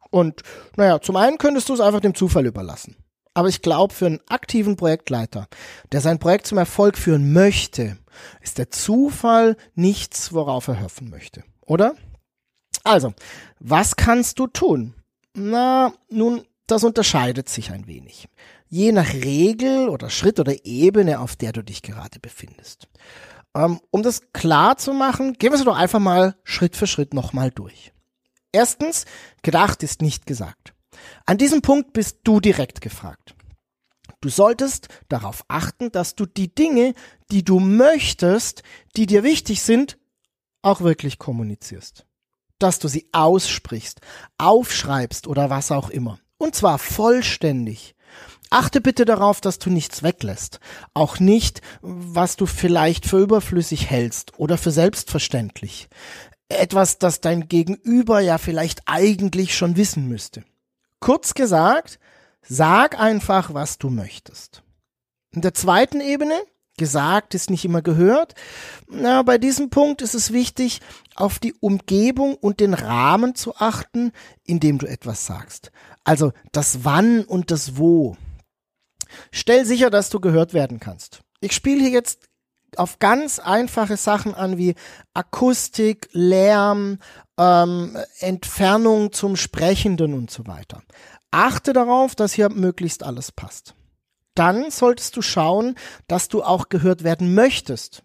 Und 0.09 0.41
naja, 0.75 1.01
zum 1.01 1.15
einen 1.15 1.37
könntest 1.37 1.69
du 1.69 1.73
es 1.73 1.79
einfach 1.79 2.01
dem 2.01 2.15
Zufall 2.15 2.45
überlassen. 2.45 2.95
Aber 3.33 3.47
ich 3.47 3.61
glaube, 3.61 3.93
für 3.93 4.07
einen 4.07 4.19
aktiven 4.27 4.75
Projektleiter, 4.75 5.47
der 5.91 6.01
sein 6.01 6.19
Projekt 6.19 6.47
zum 6.47 6.57
Erfolg 6.57 6.97
führen 6.97 7.31
möchte, 7.31 7.97
ist 8.41 8.57
der 8.57 8.69
Zufall 8.69 9.55
nichts, 9.73 10.33
worauf 10.33 10.67
er 10.67 10.81
hoffen 10.81 11.09
möchte. 11.09 11.43
Oder? 11.65 11.95
Also, 12.83 13.13
was 13.59 13.95
kannst 13.95 14.39
du 14.39 14.47
tun? 14.47 14.95
Na, 15.33 15.93
nun, 16.09 16.43
das 16.71 16.83
unterscheidet 16.83 17.49
sich 17.49 17.71
ein 17.71 17.87
wenig 17.87 18.27
je 18.71 18.93
nach 18.93 19.13
Regel 19.13 19.89
oder 19.89 20.09
Schritt 20.09 20.39
oder 20.39 20.65
Ebene, 20.65 21.19
auf 21.19 21.35
der 21.35 21.51
du 21.51 21.61
dich 21.61 21.83
gerade 21.83 22.19
befindest. 22.19 22.87
Ähm, 23.53 23.81
um 23.91 24.01
das 24.01 24.31
klar 24.31 24.77
zu 24.77 24.93
machen, 24.93 25.33
gehen 25.33 25.51
wir 25.51 25.59
es 25.59 25.65
doch 25.65 25.75
einfach 25.75 25.99
mal 25.99 26.37
Schritt 26.43 26.77
für 26.77 26.87
Schritt 26.87 27.13
nochmal 27.13 27.51
durch. 27.51 27.91
Erstens, 28.53 29.05
gedacht 29.43 29.83
ist 29.83 30.01
nicht 30.01 30.25
gesagt. 30.25 30.73
An 31.25 31.37
diesem 31.37 31.61
Punkt 31.61 31.91
bist 31.91 32.19
du 32.23 32.39
direkt 32.39 32.79
gefragt. 32.79 33.35
Du 34.21 34.29
solltest 34.29 34.87
darauf 35.09 35.43
achten, 35.49 35.91
dass 35.91 36.15
du 36.15 36.25
die 36.25 36.53
Dinge, 36.53 36.93
die 37.29 37.43
du 37.43 37.59
möchtest, 37.59 38.63
die 38.95 39.05
dir 39.05 39.23
wichtig 39.23 39.61
sind, 39.63 39.97
auch 40.61 40.79
wirklich 40.79 41.19
kommunizierst. 41.19 42.05
Dass 42.57 42.79
du 42.79 42.87
sie 42.87 43.09
aussprichst, 43.11 43.99
aufschreibst 44.37 45.27
oder 45.27 45.49
was 45.49 45.71
auch 45.71 45.89
immer. 45.89 46.20
Und 46.41 46.55
zwar 46.55 46.79
vollständig. 46.79 47.93
Achte 48.49 48.81
bitte 48.81 49.05
darauf, 49.05 49.41
dass 49.41 49.59
du 49.59 49.69
nichts 49.69 50.01
weglässt. 50.01 50.59
Auch 50.95 51.19
nicht, 51.19 51.61
was 51.81 52.35
du 52.35 52.47
vielleicht 52.47 53.05
für 53.05 53.19
überflüssig 53.19 53.91
hältst 53.91 54.39
oder 54.39 54.57
für 54.57 54.71
selbstverständlich. 54.71 55.87
Etwas, 56.49 56.97
das 56.97 57.21
dein 57.21 57.47
Gegenüber 57.47 58.21
ja 58.21 58.39
vielleicht 58.39 58.81
eigentlich 58.87 59.55
schon 59.55 59.77
wissen 59.77 60.07
müsste. 60.07 60.43
Kurz 60.99 61.35
gesagt, 61.35 61.99
sag 62.41 62.99
einfach, 62.99 63.53
was 63.53 63.77
du 63.77 63.91
möchtest. 63.91 64.63
In 65.29 65.41
der 65.41 65.53
zweiten 65.53 66.01
Ebene, 66.01 66.41
gesagt 66.81 67.35
ist 67.35 67.51
nicht 67.51 67.65
immer 67.65 67.83
gehört, 67.83 68.33
na, 68.89 69.21
bei 69.21 69.37
diesem 69.37 69.69
Punkt 69.69 70.01
ist 70.01 70.15
es 70.15 70.33
wichtig, 70.33 70.81
auf 71.13 71.37
die 71.37 71.53
Umgebung 71.53 72.33
und 72.33 72.59
den 72.59 72.73
Rahmen 72.73 73.35
zu 73.35 73.55
achten, 73.57 74.11
in 74.43 74.59
dem 74.59 74.79
du 74.79 74.87
etwas 74.87 75.27
sagst. 75.27 75.71
Also 76.03 76.31
das 76.51 76.83
Wann 76.83 77.23
und 77.23 77.51
das 77.51 77.77
Wo. 77.77 78.17
Stell 79.31 79.65
sicher, 79.65 79.89
dass 79.89 80.09
du 80.09 80.19
gehört 80.19 80.53
werden 80.53 80.79
kannst. 80.79 81.21
Ich 81.41 81.53
spiele 81.53 81.81
hier 81.81 81.91
jetzt 81.91 82.29
auf 82.77 82.99
ganz 82.99 83.39
einfache 83.39 83.97
Sachen 83.97 84.33
an 84.33 84.57
wie 84.57 84.75
Akustik, 85.13 86.07
Lärm, 86.13 86.99
ähm, 87.37 87.97
Entfernung 88.19 89.11
zum 89.11 89.35
Sprechenden 89.35 90.13
und 90.13 90.31
so 90.31 90.47
weiter. 90.47 90.81
Achte 91.31 91.73
darauf, 91.73 92.15
dass 92.15 92.33
hier 92.33 92.49
möglichst 92.49 93.03
alles 93.03 93.31
passt. 93.31 93.75
Dann 94.35 94.71
solltest 94.71 95.17
du 95.17 95.21
schauen, 95.21 95.75
dass 96.07 96.29
du 96.29 96.43
auch 96.43 96.69
gehört 96.69 97.03
werden 97.03 97.33
möchtest. 97.33 98.03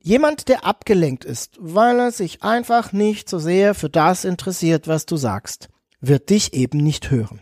Jemand, 0.00 0.48
der 0.48 0.64
abgelenkt 0.64 1.24
ist, 1.24 1.56
weil 1.58 1.98
er 1.98 2.12
sich 2.12 2.42
einfach 2.42 2.92
nicht 2.92 3.28
so 3.28 3.38
sehr 3.38 3.74
für 3.74 3.90
das 3.90 4.24
interessiert, 4.24 4.86
was 4.86 5.06
du 5.06 5.16
sagst, 5.16 5.68
wird 6.02 6.28
dich 6.28 6.52
eben 6.52 6.78
nicht 6.78 7.10
hören. 7.10 7.40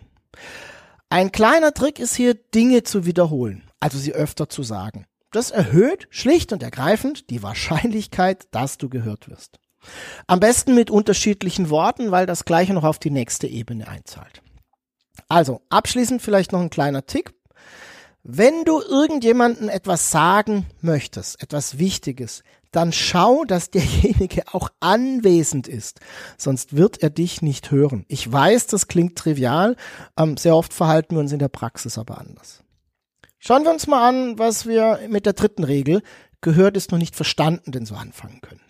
Ein 1.08 1.32
kleiner 1.32 1.74
Trick 1.74 1.98
ist 1.98 2.14
hier, 2.14 2.34
Dinge 2.34 2.84
zu 2.84 3.04
wiederholen, 3.04 3.64
also 3.80 3.98
sie 3.98 4.12
öfter 4.12 4.48
zu 4.48 4.62
sagen. 4.62 5.06
Das 5.32 5.50
erhöht 5.50 6.06
schlicht 6.10 6.52
und 6.52 6.62
ergreifend 6.62 7.30
die 7.30 7.42
Wahrscheinlichkeit, 7.42 8.46
dass 8.52 8.78
du 8.78 8.88
gehört 8.88 9.28
wirst. 9.28 9.58
Am 10.26 10.40
besten 10.40 10.74
mit 10.74 10.90
unterschiedlichen 10.90 11.70
Worten, 11.70 12.10
weil 12.10 12.26
das 12.26 12.44
gleiche 12.44 12.74
noch 12.74 12.84
auf 12.84 12.98
die 12.98 13.10
nächste 13.10 13.46
Ebene 13.46 13.88
einzahlt. 13.88 14.42
Also, 15.28 15.62
abschließend 15.70 16.20
vielleicht 16.22 16.52
noch 16.52 16.60
ein 16.60 16.70
kleiner 16.70 17.06
Tick. 17.06 17.32
Wenn 18.22 18.64
du 18.64 18.80
irgendjemanden 18.80 19.68
etwas 19.68 20.10
sagen 20.10 20.66
möchtest, 20.82 21.42
etwas 21.42 21.78
Wichtiges, 21.78 22.42
dann 22.70 22.92
schau, 22.92 23.44
dass 23.44 23.70
derjenige 23.70 24.44
auch 24.52 24.70
anwesend 24.80 25.68
ist. 25.68 26.00
Sonst 26.36 26.76
wird 26.76 27.02
er 27.02 27.10
dich 27.10 27.42
nicht 27.42 27.70
hören. 27.70 28.04
Ich 28.08 28.30
weiß, 28.30 28.66
das 28.68 28.88
klingt 28.88 29.16
trivial. 29.16 29.76
Ähm, 30.16 30.36
sehr 30.36 30.56
oft 30.56 30.72
verhalten 30.72 31.16
wir 31.16 31.20
uns 31.20 31.32
in 31.32 31.38
der 31.38 31.48
Praxis 31.48 31.98
aber 31.98 32.18
anders. 32.18 32.62
Schauen 33.38 33.64
wir 33.64 33.70
uns 33.70 33.86
mal 33.86 34.06
an, 34.06 34.38
was 34.38 34.66
wir 34.66 35.00
mit 35.08 35.26
der 35.26 35.32
dritten 35.32 35.64
Regel 35.64 36.02
gehört 36.40 36.76
ist 36.76 36.90
noch 36.90 36.98
nicht 36.98 37.16
verstanden, 37.16 37.72
denn 37.72 37.86
so 37.86 37.94
anfangen 37.94 38.40
können. 38.40 38.60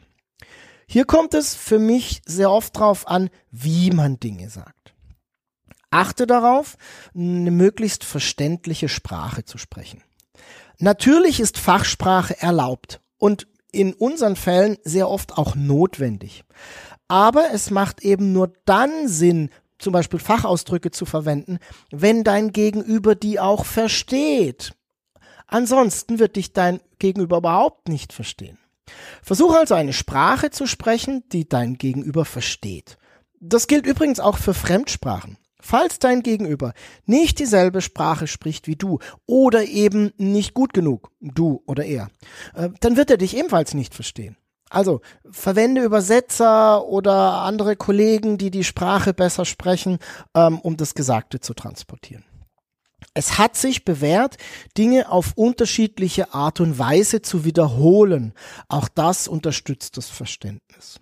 Hier 0.87 1.05
kommt 1.05 1.35
es 1.35 1.55
für 1.55 1.79
mich 1.79 2.21
sehr 2.27 2.51
oft 2.51 2.77
darauf 2.77 3.07
an, 3.07 3.31
wie 3.51 3.91
man 3.91 4.19
Dinge 4.19 4.51
sagt. 4.51 4.93
Achte 5.91 6.27
darauf, 6.27 6.77
eine 7.15 7.51
möglichst 7.51 8.05
verständliche 8.05 8.89
Sprache 8.89 9.45
zu 9.45 9.59
sprechen. 9.59 10.03
Natürlich 10.79 11.41
ist 11.41 11.59
Fachsprache 11.59 12.41
erlaubt 12.41 13.01
und 13.19 13.47
in 13.73 13.95
unseren 13.95 14.37
Fällen 14.37 14.79
sehr 14.85 15.09
oft 15.09 15.37
auch 15.39 15.55
notwendig. 15.55 16.45
Aber 17.09 17.51
es 17.53 17.71
macht 17.71 18.03
eben 18.03 18.33
nur 18.33 18.53
dann 18.65 19.09
Sinn, 19.09 19.51
zum 19.79 19.93
Beispiel 19.93 20.21
Fachausdrücke 20.21 20.91
zu 20.91 21.07
verwenden, 21.07 21.59
wenn 21.91 22.23
dein 22.23 22.53
Gegenüber 22.53 23.15
die 23.15 23.41
auch 23.41 23.65
versteht. 23.65 24.75
Ansonsten 25.47 26.19
wird 26.19 26.37
dich 26.37 26.53
dein 26.53 26.81
Gegenüber 26.99 27.39
überhaupt 27.39 27.89
nicht 27.89 28.13
verstehen. 28.13 28.59
Versuche 29.23 29.59
also 29.59 29.75
eine 29.75 29.93
Sprache 29.93 30.51
zu 30.51 30.67
sprechen, 30.67 31.25
die 31.33 31.49
dein 31.49 31.75
Gegenüber 31.75 32.25
versteht. 32.25 32.99
Das 33.41 33.67
gilt 33.67 33.87
übrigens 33.87 34.21
auch 34.21 34.37
für 34.37 34.55
Fremdsprachen. 34.55 35.39
Falls 35.63 35.99
dein 35.99 36.23
Gegenüber 36.23 36.73
nicht 37.07 37.39
dieselbe 37.39 37.81
Sprache 37.81 38.27
spricht 38.27 38.67
wie 38.67 38.77
du 38.77 38.99
oder 39.27 39.65
eben 39.65 40.13
nicht 40.17 40.55
gut 40.55 40.73
genug, 40.73 41.11
du 41.21 41.63
oder 41.67 41.85
er, 41.85 42.11
äh, 42.55 42.71
dann 42.81 42.97
wird 42.97 43.11
er 43.11 43.17
dich 43.17 43.37
ebenfalls 43.37 43.75
nicht 43.75 43.95
verstehen. 43.95 44.37
Also 44.71 45.01
verwende 45.29 45.83
Übersetzer 45.83 46.87
oder 46.87 47.43
andere 47.43 47.75
Kollegen, 47.75 48.39
die 48.39 48.53
die 48.53 48.63
Sprache 48.63 49.13
besser 49.13 49.45
sprechen, 49.45 49.99
ähm, 50.35 50.61
um 50.61 50.77
das 50.77 50.95
Gesagte 50.95 51.41
zu 51.41 51.55
transportieren. 51.55 52.25
Es 53.13 53.39
hat 53.39 53.57
sich 53.57 53.85
bewährt, 53.85 54.37
Dinge 54.79 55.11
auf 55.11 55.33
unterschiedliche 55.35 56.33
Art 56.33 56.61
und 56.61 56.79
Weise 56.79 57.23
zu 57.23 57.45
wiederholen. 57.45 58.33
Auch 58.69 58.89
das 58.89 59.27
unterstützt 59.27 59.97
das 59.97 60.09
Verständnis. 60.09 61.01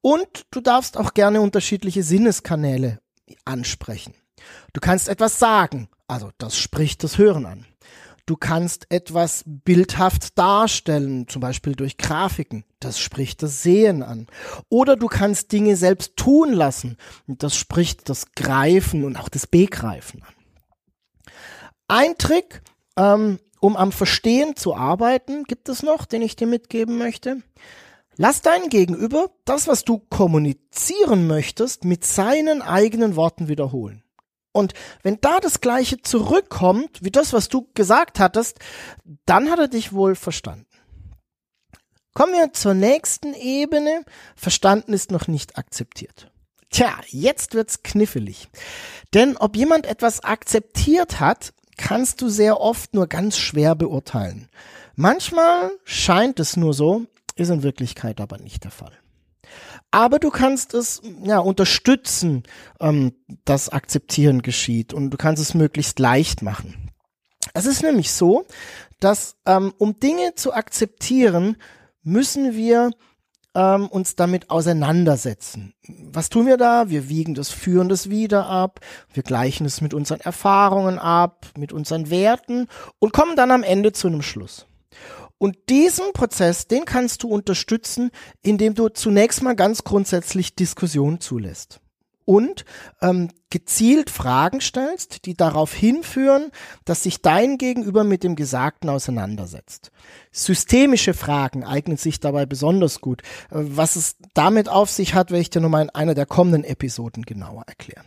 Und 0.00 0.46
du 0.50 0.60
darfst 0.60 0.96
auch 0.96 1.14
gerne 1.14 1.40
unterschiedliche 1.40 2.02
Sinneskanäle 2.02 2.98
ansprechen. 3.44 4.14
Du 4.72 4.80
kannst 4.80 5.08
etwas 5.08 5.38
sagen, 5.38 5.88
also 6.06 6.30
das 6.38 6.56
spricht 6.56 7.04
das 7.04 7.18
Hören 7.18 7.46
an. 7.46 7.66
Du 8.26 8.36
kannst 8.36 8.86
etwas 8.90 9.44
bildhaft 9.46 10.38
darstellen, 10.38 11.28
zum 11.28 11.40
Beispiel 11.40 11.74
durch 11.74 11.98
Grafiken. 11.98 12.64
Das 12.80 12.98
spricht 12.98 13.42
das 13.42 13.62
Sehen 13.62 14.02
an. 14.02 14.28
Oder 14.70 14.96
du 14.96 15.08
kannst 15.08 15.52
Dinge 15.52 15.76
selbst 15.76 16.16
tun 16.16 16.52
lassen. 16.52 16.96
Das 17.26 17.54
spricht 17.54 18.08
das 18.08 18.32
Greifen 18.32 19.04
und 19.04 19.18
auch 19.18 19.28
das 19.28 19.46
Begreifen 19.46 20.22
an. 20.22 20.34
Ein 21.86 22.16
Trick, 22.16 22.62
ähm, 22.96 23.38
um 23.60 23.76
am 23.76 23.92
Verstehen 23.92 24.56
zu 24.56 24.74
arbeiten, 24.74 25.44
gibt 25.44 25.68
es 25.68 25.82
noch, 25.82 26.06
den 26.06 26.22
ich 26.22 26.34
dir 26.34 26.46
mitgeben 26.46 26.96
möchte. 26.96 27.42
Lass 28.16 28.42
deinen 28.42 28.68
Gegenüber 28.68 29.30
das, 29.44 29.66
was 29.66 29.84
du 29.84 29.98
kommunizieren 29.98 31.26
möchtest, 31.26 31.84
mit 31.84 32.04
seinen 32.04 32.62
eigenen 32.62 33.16
Worten 33.16 33.48
wiederholen. 33.48 34.04
Und 34.52 34.72
wenn 35.02 35.20
da 35.20 35.40
das 35.40 35.60
Gleiche 35.60 36.00
zurückkommt, 36.00 37.02
wie 37.02 37.10
das, 37.10 37.32
was 37.32 37.48
du 37.48 37.68
gesagt 37.74 38.20
hattest, 38.20 38.60
dann 39.26 39.50
hat 39.50 39.58
er 39.58 39.68
dich 39.68 39.92
wohl 39.92 40.14
verstanden. 40.14 40.66
Kommen 42.14 42.34
wir 42.34 42.52
zur 42.52 42.74
nächsten 42.74 43.34
Ebene. 43.34 44.04
Verstanden 44.36 44.92
ist 44.92 45.10
noch 45.10 45.26
nicht 45.26 45.58
akzeptiert. 45.58 46.30
Tja, 46.70 46.92
jetzt 47.08 47.54
wird's 47.54 47.82
knifflig. 47.82 48.48
Denn 49.12 49.36
ob 49.36 49.56
jemand 49.56 49.86
etwas 49.86 50.22
akzeptiert 50.22 51.18
hat, 51.18 51.52
kannst 51.76 52.22
du 52.22 52.28
sehr 52.28 52.60
oft 52.60 52.94
nur 52.94 53.08
ganz 53.08 53.36
schwer 53.36 53.74
beurteilen. 53.74 54.48
Manchmal 54.94 55.72
scheint 55.84 56.38
es 56.38 56.56
nur 56.56 56.74
so, 56.74 57.06
ist 57.36 57.50
in 57.50 57.62
Wirklichkeit 57.62 58.20
aber 58.20 58.38
nicht 58.38 58.64
der 58.64 58.70
Fall 58.70 58.92
aber 59.90 60.18
du 60.18 60.30
kannst 60.30 60.74
es 60.74 61.02
ja 61.22 61.38
unterstützen, 61.38 62.42
ähm, 62.80 63.14
dass 63.44 63.68
Akzeptieren 63.68 64.42
geschieht 64.42 64.92
und 64.92 65.10
du 65.10 65.16
kannst 65.16 65.42
es 65.42 65.54
möglichst 65.54 65.98
leicht 65.98 66.42
machen. 66.42 66.90
Es 67.52 67.66
ist 67.66 67.82
nämlich 67.82 68.10
so, 68.12 68.46
dass 69.00 69.36
ähm, 69.46 69.72
um 69.78 70.00
Dinge 70.00 70.34
zu 70.34 70.52
akzeptieren, 70.52 71.56
müssen 72.02 72.54
wir 72.54 72.90
ähm, 73.54 73.86
uns 73.86 74.16
damit 74.16 74.50
auseinandersetzen. 74.50 75.74
Was 75.86 76.28
tun 76.28 76.46
wir 76.46 76.56
da? 76.56 76.88
Wir 76.88 77.08
wiegen 77.08 77.34
das 77.34 77.50
Führen 77.50 77.88
des 77.88 78.10
wieder 78.10 78.46
ab, 78.46 78.80
wir 79.12 79.22
gleichen 79.22 79.66
es 79.66 79.80
mit 79.80 79.94
unseren 79.94 80.20
Erfahrungen 80.20 80.98
ab, 80.98 81.46
mit 81.56 81.72
unseren 81.72 82.10
Werten 82.10 82.66
und 82.98 83.12
kommen 83.12 83.36
dann 83.36 83.50
am 83.50 83.62
Ende 83.62 83.92
zu 83.92 84.08
einem 84.08 84.22
Schluss. 84.22 84.66
Und 85.38 85.56
diesen 85.68 86.12
Prozess, 86.12 86.68
den 86.68 86.84
kannst 86.84 87.22
du 87.22 87.28
unterstützen, 87.28 88.10
indem 88.42 88.74
du 88.74 88.88
zunächst 88.88 89.42
mal 89.42 89.56
ganz 89.56 89.84
grundsätzlich 89.84 90.54
Diskussion 90.54 91.20
zulässt 91.20 91.80
und 92.24 92.64
ähm, 93.02 93.30
gezielt 93.50 94.10
Fragen 94.10 94.60
stellst, 94.60 95.26
die 95.26 95.36
darauf 95.36 95.72
hinführen, 95.72 96.50
dass 96.84 97.02
sich 97.02 97.22
dein 97.22 97.58
Gegenüber 97.58 98.02
mit 98.02 98.24
dem 98.24 98.34
Gesagten 98.34 98.88
auseinandersetzt. 98.88 99.92
Systemische 100.32 101.14
Fragen 101.14 101.64
eignen 101.64 101.96
sich 101.96 102.20
dabei 102.20 102.46
besonders 102.46 103.00
gut. 103.00 103.22
Äh, 103.50 103.60
was 103.76 103.96
es 103.96 104.16
damit 104.32 104.68
auf 104.68 104.90
sich 104.90 105.14
hat, 105.14 105.30
werde 105.30 105.42
ich 105.42 105.50
dir 105.50 105.60
nochmal 105.60 105.82
in 105.82 105.90
einer 105.90 106.14
der 106.14 106.26
kommenden 106.26 106.64
Episoden 106.64 107.24
genauer 107.24 107.64
erklären. 107.66 108.06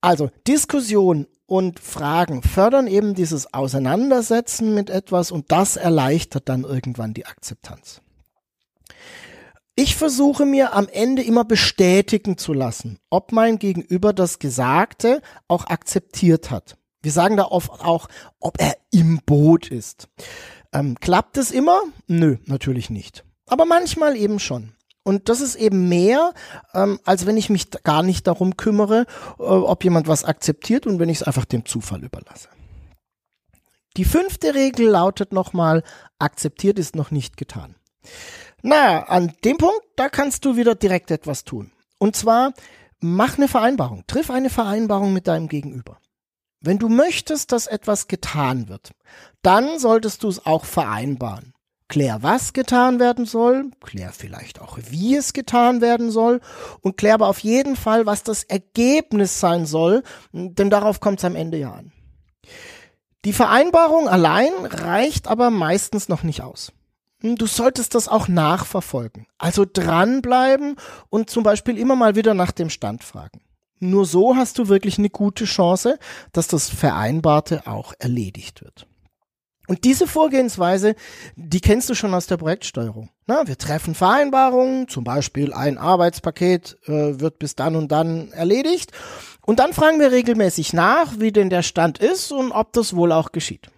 Also 0.00 0.30
Diskussion 0.46 1.26
und 1.46 1.80
Fragen 1.80 2.42
fördern 2.42 2.86
eben 2.86 3.14
dieses 3.14 3.52
Auseinandersetzen 3.52 4.74
mit 4.74 4.90
etwas 4.90 5.30
und 5.30 5.52
das 5.52 5.76
erleichtert 5.76 6.48
dann 6.48 6.64
irgendwann 6.64 7.14
die 7.14 7.26
Akzeptanz. 7.26 8.00
Ich 9.76 9.96
versuche 9.96 10.46
mir 10.46 10.72
am 10.72 10.88
Ende 10.88 11.22
immer 11.22 11.44
bestätigen 11.44 12.38
zu 12.38 12.52
lassen, 12.52 12.98
ob 13.10 13.32
mein 13.32 13.58
Gegenüber 13.58 14.12
das 14.12 14.38
Gesagte 14.38 15.20
auch 15.48 15.66
akzeptiert 15.66 16.52
hat. 16.52 16.76
Wir 17.02 17.10
sagen 17.10 17.36
da 17.36 17.46
oft 17.46 17.70
auch, 17.70 18.08
ob 18.38 18.60
er 18.60 18.76
im 18.92 19.20
Boot 19.26 19.68
ist. 19.68 20.08
Ähm, 20.72 20.96
klappt 21.00 21.36
es 21.38 21.50
immer? 21.50 21.82
Nö, 22.06 22.36
natürlich 22.46 22.88
nicht. 22.88 23.24
Aber 23.46 23.64
manchmal 23.64 24.16
eben 24.16 24.38
schon. 24.38 24.73
Und 25.04 25.28
das 25.28 25.40
ist 25.40 25.54
eben 25.54 25.88
mehr, 25.88 26.32
ähm, 26.72 26.98
als 27.04 27.26
wenn 27.26 27.36
ich 27.36 27.50
mich 27.50 27.70
gar 27.70 28.02
nicht 28.02 28.26
darum 28.26 28.56
kümmere, 28.56 29.06
äh, 29.38 29.42
ob 29.42 29.84
jemand 29.84 30.08
was 30.08 30.24
akzeptiert 30.24 30.86
und 30.86 30.98
wenn 30.98 31.10
ich 31.10 31.18
es 31.18 31.22
einfach 31.22 31.44
dem 31.44 31.66
Zufall 31.66 32.02
überlasse. 32.02 32.48
Die 33.96 34.04
fünfte 34.04 34.54
Regel 34.54 34.88
lautet 34.88 35.32
nochmal, 35.32 35.84
akzeptiert 36.18 36.78
ist 36.78 36.96
noch 36.96 37.10
nicht 37.12 37.36
getan. 37.36 37.76
Naja, 38.62 39.04
an 39.04 39.32
dem 39.44 39.58
Punkt, 39.58 39.82
da 39.96 40.08
kannst 40.08 40.44
du 40.44 40.56
wieder 40.56 40.74
direkt 40.74 41.10
etwas 41.10 41.44
tun. 41.44 41.70
Und 41.98 42.16
zwar, 42.16 42.54
mach 42.98 43.36
eine 43.36 43.46
Vereinbarung, 43.46 44.04
triff 44.06 44.30
eine 44.30 44.50
Vereinbarung 44.50 45.12
mit 45.12 45.28
deinem 45.28 45.48
Gegenüber. 45.48 45.98
Wenn 46.60 46.78
du 46.78 46.88
möchtest, 46.88 47.52
dass 47.52 47.66
etwas 47.66 48.08
getan 48.08 48.68
wird, 48.68 48.92
dann 49.42 49.78
solltest 49.78 50.22
du 50.22 50.28
es 50.28 50.44
auch 50.46 50.64
vereinbaren. 50.64 51.53
Klär, 51.88 52.22
was 52.22 52.54
getan 52.54 52.98
werden 52.98 53.26
soll, 53.26 53.70
klär 53.80 54.10
vielleicht 54.12 54.60
auch, 54.60 54.78
wie 54.88 55.16
es 55.16 55.32
getan 55.34 55.80
werden 55.80 56.10
soll 56.10 56.40
und 56.80 56.96
klär 56.96 57.14
aber 57.14 57.28
auf 57.28 57.40
jeden 57.40 57.76
Fall, 57.76 58.06
was 58.06 58.22
das 58.22 58.42
Ergebnis 58.42 59.38
sein 59.38 59.66
soll, 59.66 60.02
denn 60.32 60.70
darauf 60.70 61.00
kommt 61.00 61.18
es 61.18 61.24
am 61.24 61.36
Ende 61.36 61.58
ja 61.58 61.72
an. 61.72 61.92
Die 63.24 63.32
Vereinbarung 63.32 64.08
allein 64.08 64.52
reicht 64.64 65.28
aber 65.28 65.50
meistens 65.50 66.08
noch 66.08 66.22
nicht 66.22 66.42
aus. 66.42 66.72
Hm, 67.20 67.36
du 67.36 67.46
solltest 67.46 67.94
das 67.94 68.08
auch 68.08 68.28
nachverfolgen. 68.28 69.26
Also 69.38 69.64
dranbleiben 69.70 70.76
und 71.08 71.30
zum 71.30 71.42
Beispiel 71.42 71.78
immer 71.78 71.96
mal 71.96 72.16
wieder 72.16 72.34
nach 72.34 72.52
dem 72.52 72.70
Stand 72.70 73.02
fragen. 73.02 73.40
Nur 73.80 74.06
so 74.06 74.36
hast 74.36 74.58
du 74.58 74.68
wirklich 74.68 74.98
eine 74.98 75.10
gute 75.10 75.44
Chance, 75.44 75.98
dass 76.32 76.48
das 76.48 76.70
Vereinbarte 76.70 77.66
auch 77.66 77.92
erledigt 77.98 78.62
wird. 78.62 78.86
Und 79.66 79.84
diese 79.84 80.06
Vorgehensweise, 80.06 80.94
die 81.36 81.60
kennst 81.60 81.88
du 81.88 81.94
schon 81.94 82.12
aus 82.12 82.26
der 82.26 82.36
Projektsteuerung. 82.36 83.08
Na, 83.26 83.46
wir 83.46 83.56
treffen 83.56 83.94
Vereinbarungen, 83.94 84.88
zum 84.88 85.04
Beispiel 85.04 85.54
ein 85.54 85.78
Arbeitspaket 85.78 86.76
äh, 86.84 87.18
wird 87.20 87.38
bis 87.38 87.54
dann 87.54 87.74
und 87.74 87.90
dann 87.90 88.30
erledigt. 88.32 88.92
Und 89.46 89.58
dann 89.60 89.72
fragen 89.72 90.00
wir 90.00 90.12
regelmäßig 90.12 90.72
nach, 90.74 91.18
wie 91.18 91.32
denn 91.32 91.50
der 91.50 91.62
Stand 91.62 91.98
ist 91.98 92.32
und 92.32 92.52
ob 92.52 92.72
das 92.72 92.94
wohl 92.94 93.12
auch 93.12 93.32
geschieht. 93.32 93.70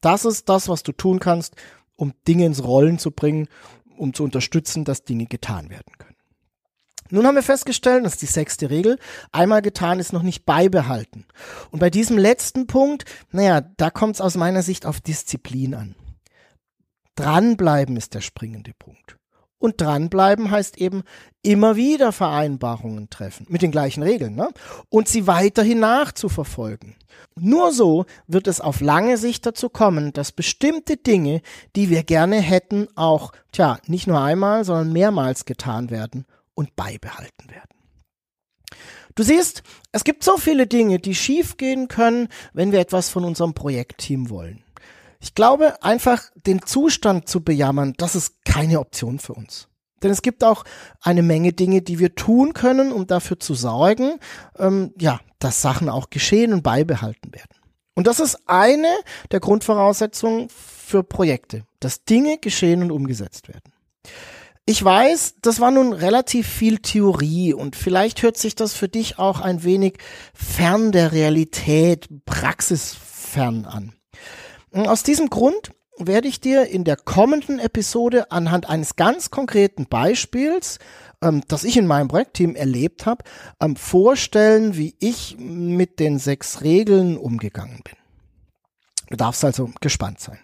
Das 0.00 0.24
ist 0.24 0.48
das, 0.48 0.68
was 0.68 0.82
du 0.84 0.92
tun 0.92 1.18
kannst, 1.18 1.56
um 1.96 2.12
Dinge 2.28 2.46
ins 2.46 2.62
Rollen 2.62 2.98
zu 2.98 3.10
bringen, 3.10 3.48
um 3.96 4.14
zu 4.14 4.22
unterstützen, 4.24 4.84
dass 4.84 5.04
Dinge 5.04 5.26
getan 5.26 5.70
werden 5.70 5.92
können. 5.98 6.15
Nun 7.10 7.26
haben 7.26 7.34
wir 7.34 7.42
festgestellt, 7.42 8.04
das 8.04 8.14
ist 8.14 8.22
die 8.22 8.26
sechste 8.26 8.70
Regel, 8.70 8.98
einmal 9.32 9.62
getan 9.62 10.00
ist 10.00 10.12
noch 10.12 10.22
nicht 10.22 10.44
beibehalten. 10.44 11.26
Und 11.70 11.80
bei 11.80 11.90
diesem 11.90 12.18
letzten 12.18 12.66
Punkt, 12.66 13.04
naja, 13.30 13.60
da 13.60 13.90
kommt 13.90 14.16
es 14.16 14.20
aus 14.20 14.36
meiner 14.36 14.62
Sicht 14.62 14.86
auf 14.86 15.00
Disziplin 15.00 15.74
an. 15.74 15.94
Dranbleiben 17.14 17.96
ist 17.96 18.14
der 18.14 18.20
springende 18.20 18.72
Punkt. 18.78 19.16
Und 19.58 19.80
dranbleiben 19.80 20.50
heißt 20.50 20.76
eben 20.76 21.02
immer 21.42 21.76
wieder 21.76 22.12
Vereinbarungen 22.12 23.08
treffen, 23.08 23.46
mit 23.48 23.62
den 23.62 23.70
gleichen 23.70 24.02
Regeln, 24.02 24.34
ne? 24.34 24.50
Und 24.90 25.08
sie 25.08 25.26
weiterhin 25.26 25.80
nachzuverfolgen. 25.80 26.94
Nur 27.36 27.72
so 27.72 28.04
wird 28.26 28.48
es 28.48 28.60
auf 28.60 28.82
lange 28.82 29.16
Sicht 29.16 29.46
dazu 29.46 29.70
kommen, 29.70 30.12
dass 30.12 30.32
bestimmte 30.32 30.98
Dinge, 30.98 31.40
die 31.74 31.88
wir 31.88 32.02
gerne 32.02 32.36
hätten, 32.36 32.88
auch, 32.96 33.32
tja, 33.50 33.78
nicht 33.86 34.06
nur 34.06 34.20
einmal, 34.20 34.64
sondern 34.64 34.92
mehrmals 34.92 35.46
getan 35.46 35.88
werden 35.88 36.26
und 36.56 36.74
beibehalten 36.74 37.48
werden. 37.50 37.76
Du 39.14 39.22
siehst, 39.22 39.62
es 39.92 40.04
gibt 40.04 40.24
so 40.24 40.36
viele 40.36 40.66
Dinge, 40.66 40.98
die 40.98 41.14
schiefgehen 41.14 41.88
können, 41.88 42.28
wenn 42.52 42.72
wir 42.72 42.80
etwas 42.80 43.08
von 43.08 43.24
unserem 43.24 43.54
Projektteam 43.54 44.28
wollen. 44.28 44.64
Ich 45.20 45.34
glaube, 45.34 45.82
einfach 45.82 46.30
den 46.34 46.62
Zustand 46.62 47.28
zu 47.28 47.42
bejammern, 47.42 47.94
das 47.96 48.14
ist 48.14 48.44
keine 48.44 48.80
Option 48.80 49.18
für 49.18 49.32
uns. 49.32 49.68
Denn 50.02 50.10
es 50.10 50.20
gibt 50.20 50.44
auch 50.44 50.64
eine 51.00 51.22
Menge 51.22 51.52
Dinge, 51.52 51.80
die 51.80 51.98
wir 51.98 52.14
tun 52.14 52.52
können, 52.52 52.92
um 52.92 53.06
dafür 53.06 53.40
zu 53.40 53.54
sorgen, 53.54 54.18
ähm, 54.58 54.92
ja, 55.00 55.20
dass 55.38 55.62
Sachen 55.62 55.88
auch 55.88 56.10
geschehen 56.10 56.52
und 56.52 56.62
beibehalten 56.62 57.32
werden. 57.32 57.56
Und 57.94 58.06
das 58.06 58.20
ist 58.20 58.38
eine 58.46 58.94
der 59.30 59.40
Grundvoraussetzungen 59.40 60.50
für 60.50 61.02
Projekte, 61.02 61.64
dass 61.80 62.04
Dinge 62.04 62.36
geschehen 62.38 62.82
und 62.82 62.90
umgesetzt 62.90 63.48
werden. 63.48 63.72
Ich 64.68 64.82
weiß, 64.82 65.36
das 65.42 65.60
war 65.60 65.70
nun 65.70 65.92
relativ 65.92 66.48
viel 66.48 66.78
Theorie 66.78 67.54
und 67.54 67.76
vielleicht 67.76 68.24
hört 68.24 68.36
sich 68.36 68.56
das 68.56 68.74
für 68.74 68.88
dich 68.88 69.16
auch 69.16 69.40
ein 69.40 69.62
wenig 69.62 69.98
fern 70.34 70.90
der 70.90 71.12
Realität, 71.12 72.08
praxisfern 72.24 73.64
an. 73.64 73.92
Aus 74.72 75.04
diesem 75.04 75.30
Grund 75.30 75.70
werde 75.98 76.26
ich 76.26 76.40
dir 76.40 76.66
in 76.66 76.82
der 76.82 76.96
kommenden 76.96 77.60
Episode 77.60 78.32
anhand 78.32 78.68
eines 78.68 78.96
ganz 78.96 79.30
konkreten 79.30 79.86
Beispiels, 79.86 80.80
ähm, 81.22 81.42
das 81.46 81.62
ich 81.62 81.76
in 81.76 81.86
meinem 81.86 82.08
Projektteam 82.08 82.56
erlebt 82.56 83.06
habe, 83.06 83.22
ähm, 83.60 83.76
vorstellen, 83.76 84.76
wie 84.76 84.96
ich 84.98 85.36
mit 85.38 86.00
den 86.00 86.18
sechs 86.18 86.62
Regeln 86.62 87.16
umgegangen 87.16 87.82
bin. 87.84 87.94
Du 89.10 89.16
darfst 89.16 89.44
also 89.44 89.70
gespannt 89.80 90.18
sein. 90.18 90.40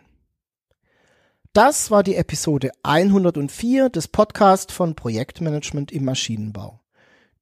Das 1.54 1.90
war 1.90 2.02
die 2.02 2.16
Episode 2.16 2.70
104 2.82 3.90
des 3.90 4.08
Podcasts 4.08 4.72
von 4.72 4.94
Projektmanagement 4.94 5.92
im 5.92 6.06
Maschinenbau. 6.06 6.80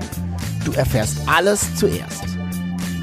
Du 0.65 0.73
erfährst 0.73 1.19
alles 1.27 1.75
zuerst. 1.75 2.25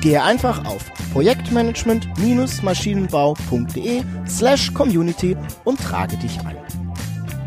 Gehe 0.02 0.24
einfach 0.24 0.66
auf 0.66 0.84
projektmanagement-maschinenbau.de 1.14 4.04
slash 4.28 4.74
community 4.74 5.38
und 5.66 5.80
trage 5.80 6.18
dich 6.18 6.40
ein. 6.40 6.58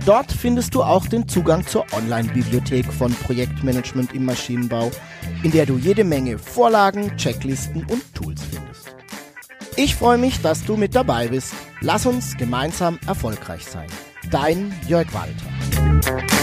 Dort 0.05 0.33
findest 0.33 0.75
du 0.75 0.83
auch 0.83 1.07
den 1.07 1.29
Zugang 1.29 1.65
zur 1.65 1.87
Online-Bibliothek 1.93 2.93
von 2.93 3.15
Projektmanagement 3.15 4.13
im 4.15 4.25
Maschinenbau, 4.25 4.91
in 5.45 5.53
der 5.53 5.65
du 5.65 5.79
jede 5.79 6.03
Menge 6.03 6.39
Vorlagen, 6.39 7.17
Checklisten 7.17 7.85
und 7.87 8.03
Tools 8.13 8.43
findest. 8.43 8.97
Ich 9.77 9.95
freue 9.95 10.19
mich, 10.19 10.41
dass 10.43 10.65
du 10.65 10.77
mit 10.77 10.97
dabei 10.97 11.29
bist. 11.29 11.55
Lass 11.81 12.05
uns 12.05 12.37
gemeinsam 12.37 12.99
erfolgreich 13.07 13.65
sein. 13.65 13.87
Dein 14.31 14.75
Jörg 14.89 15.07
Walter. 15.15 16.42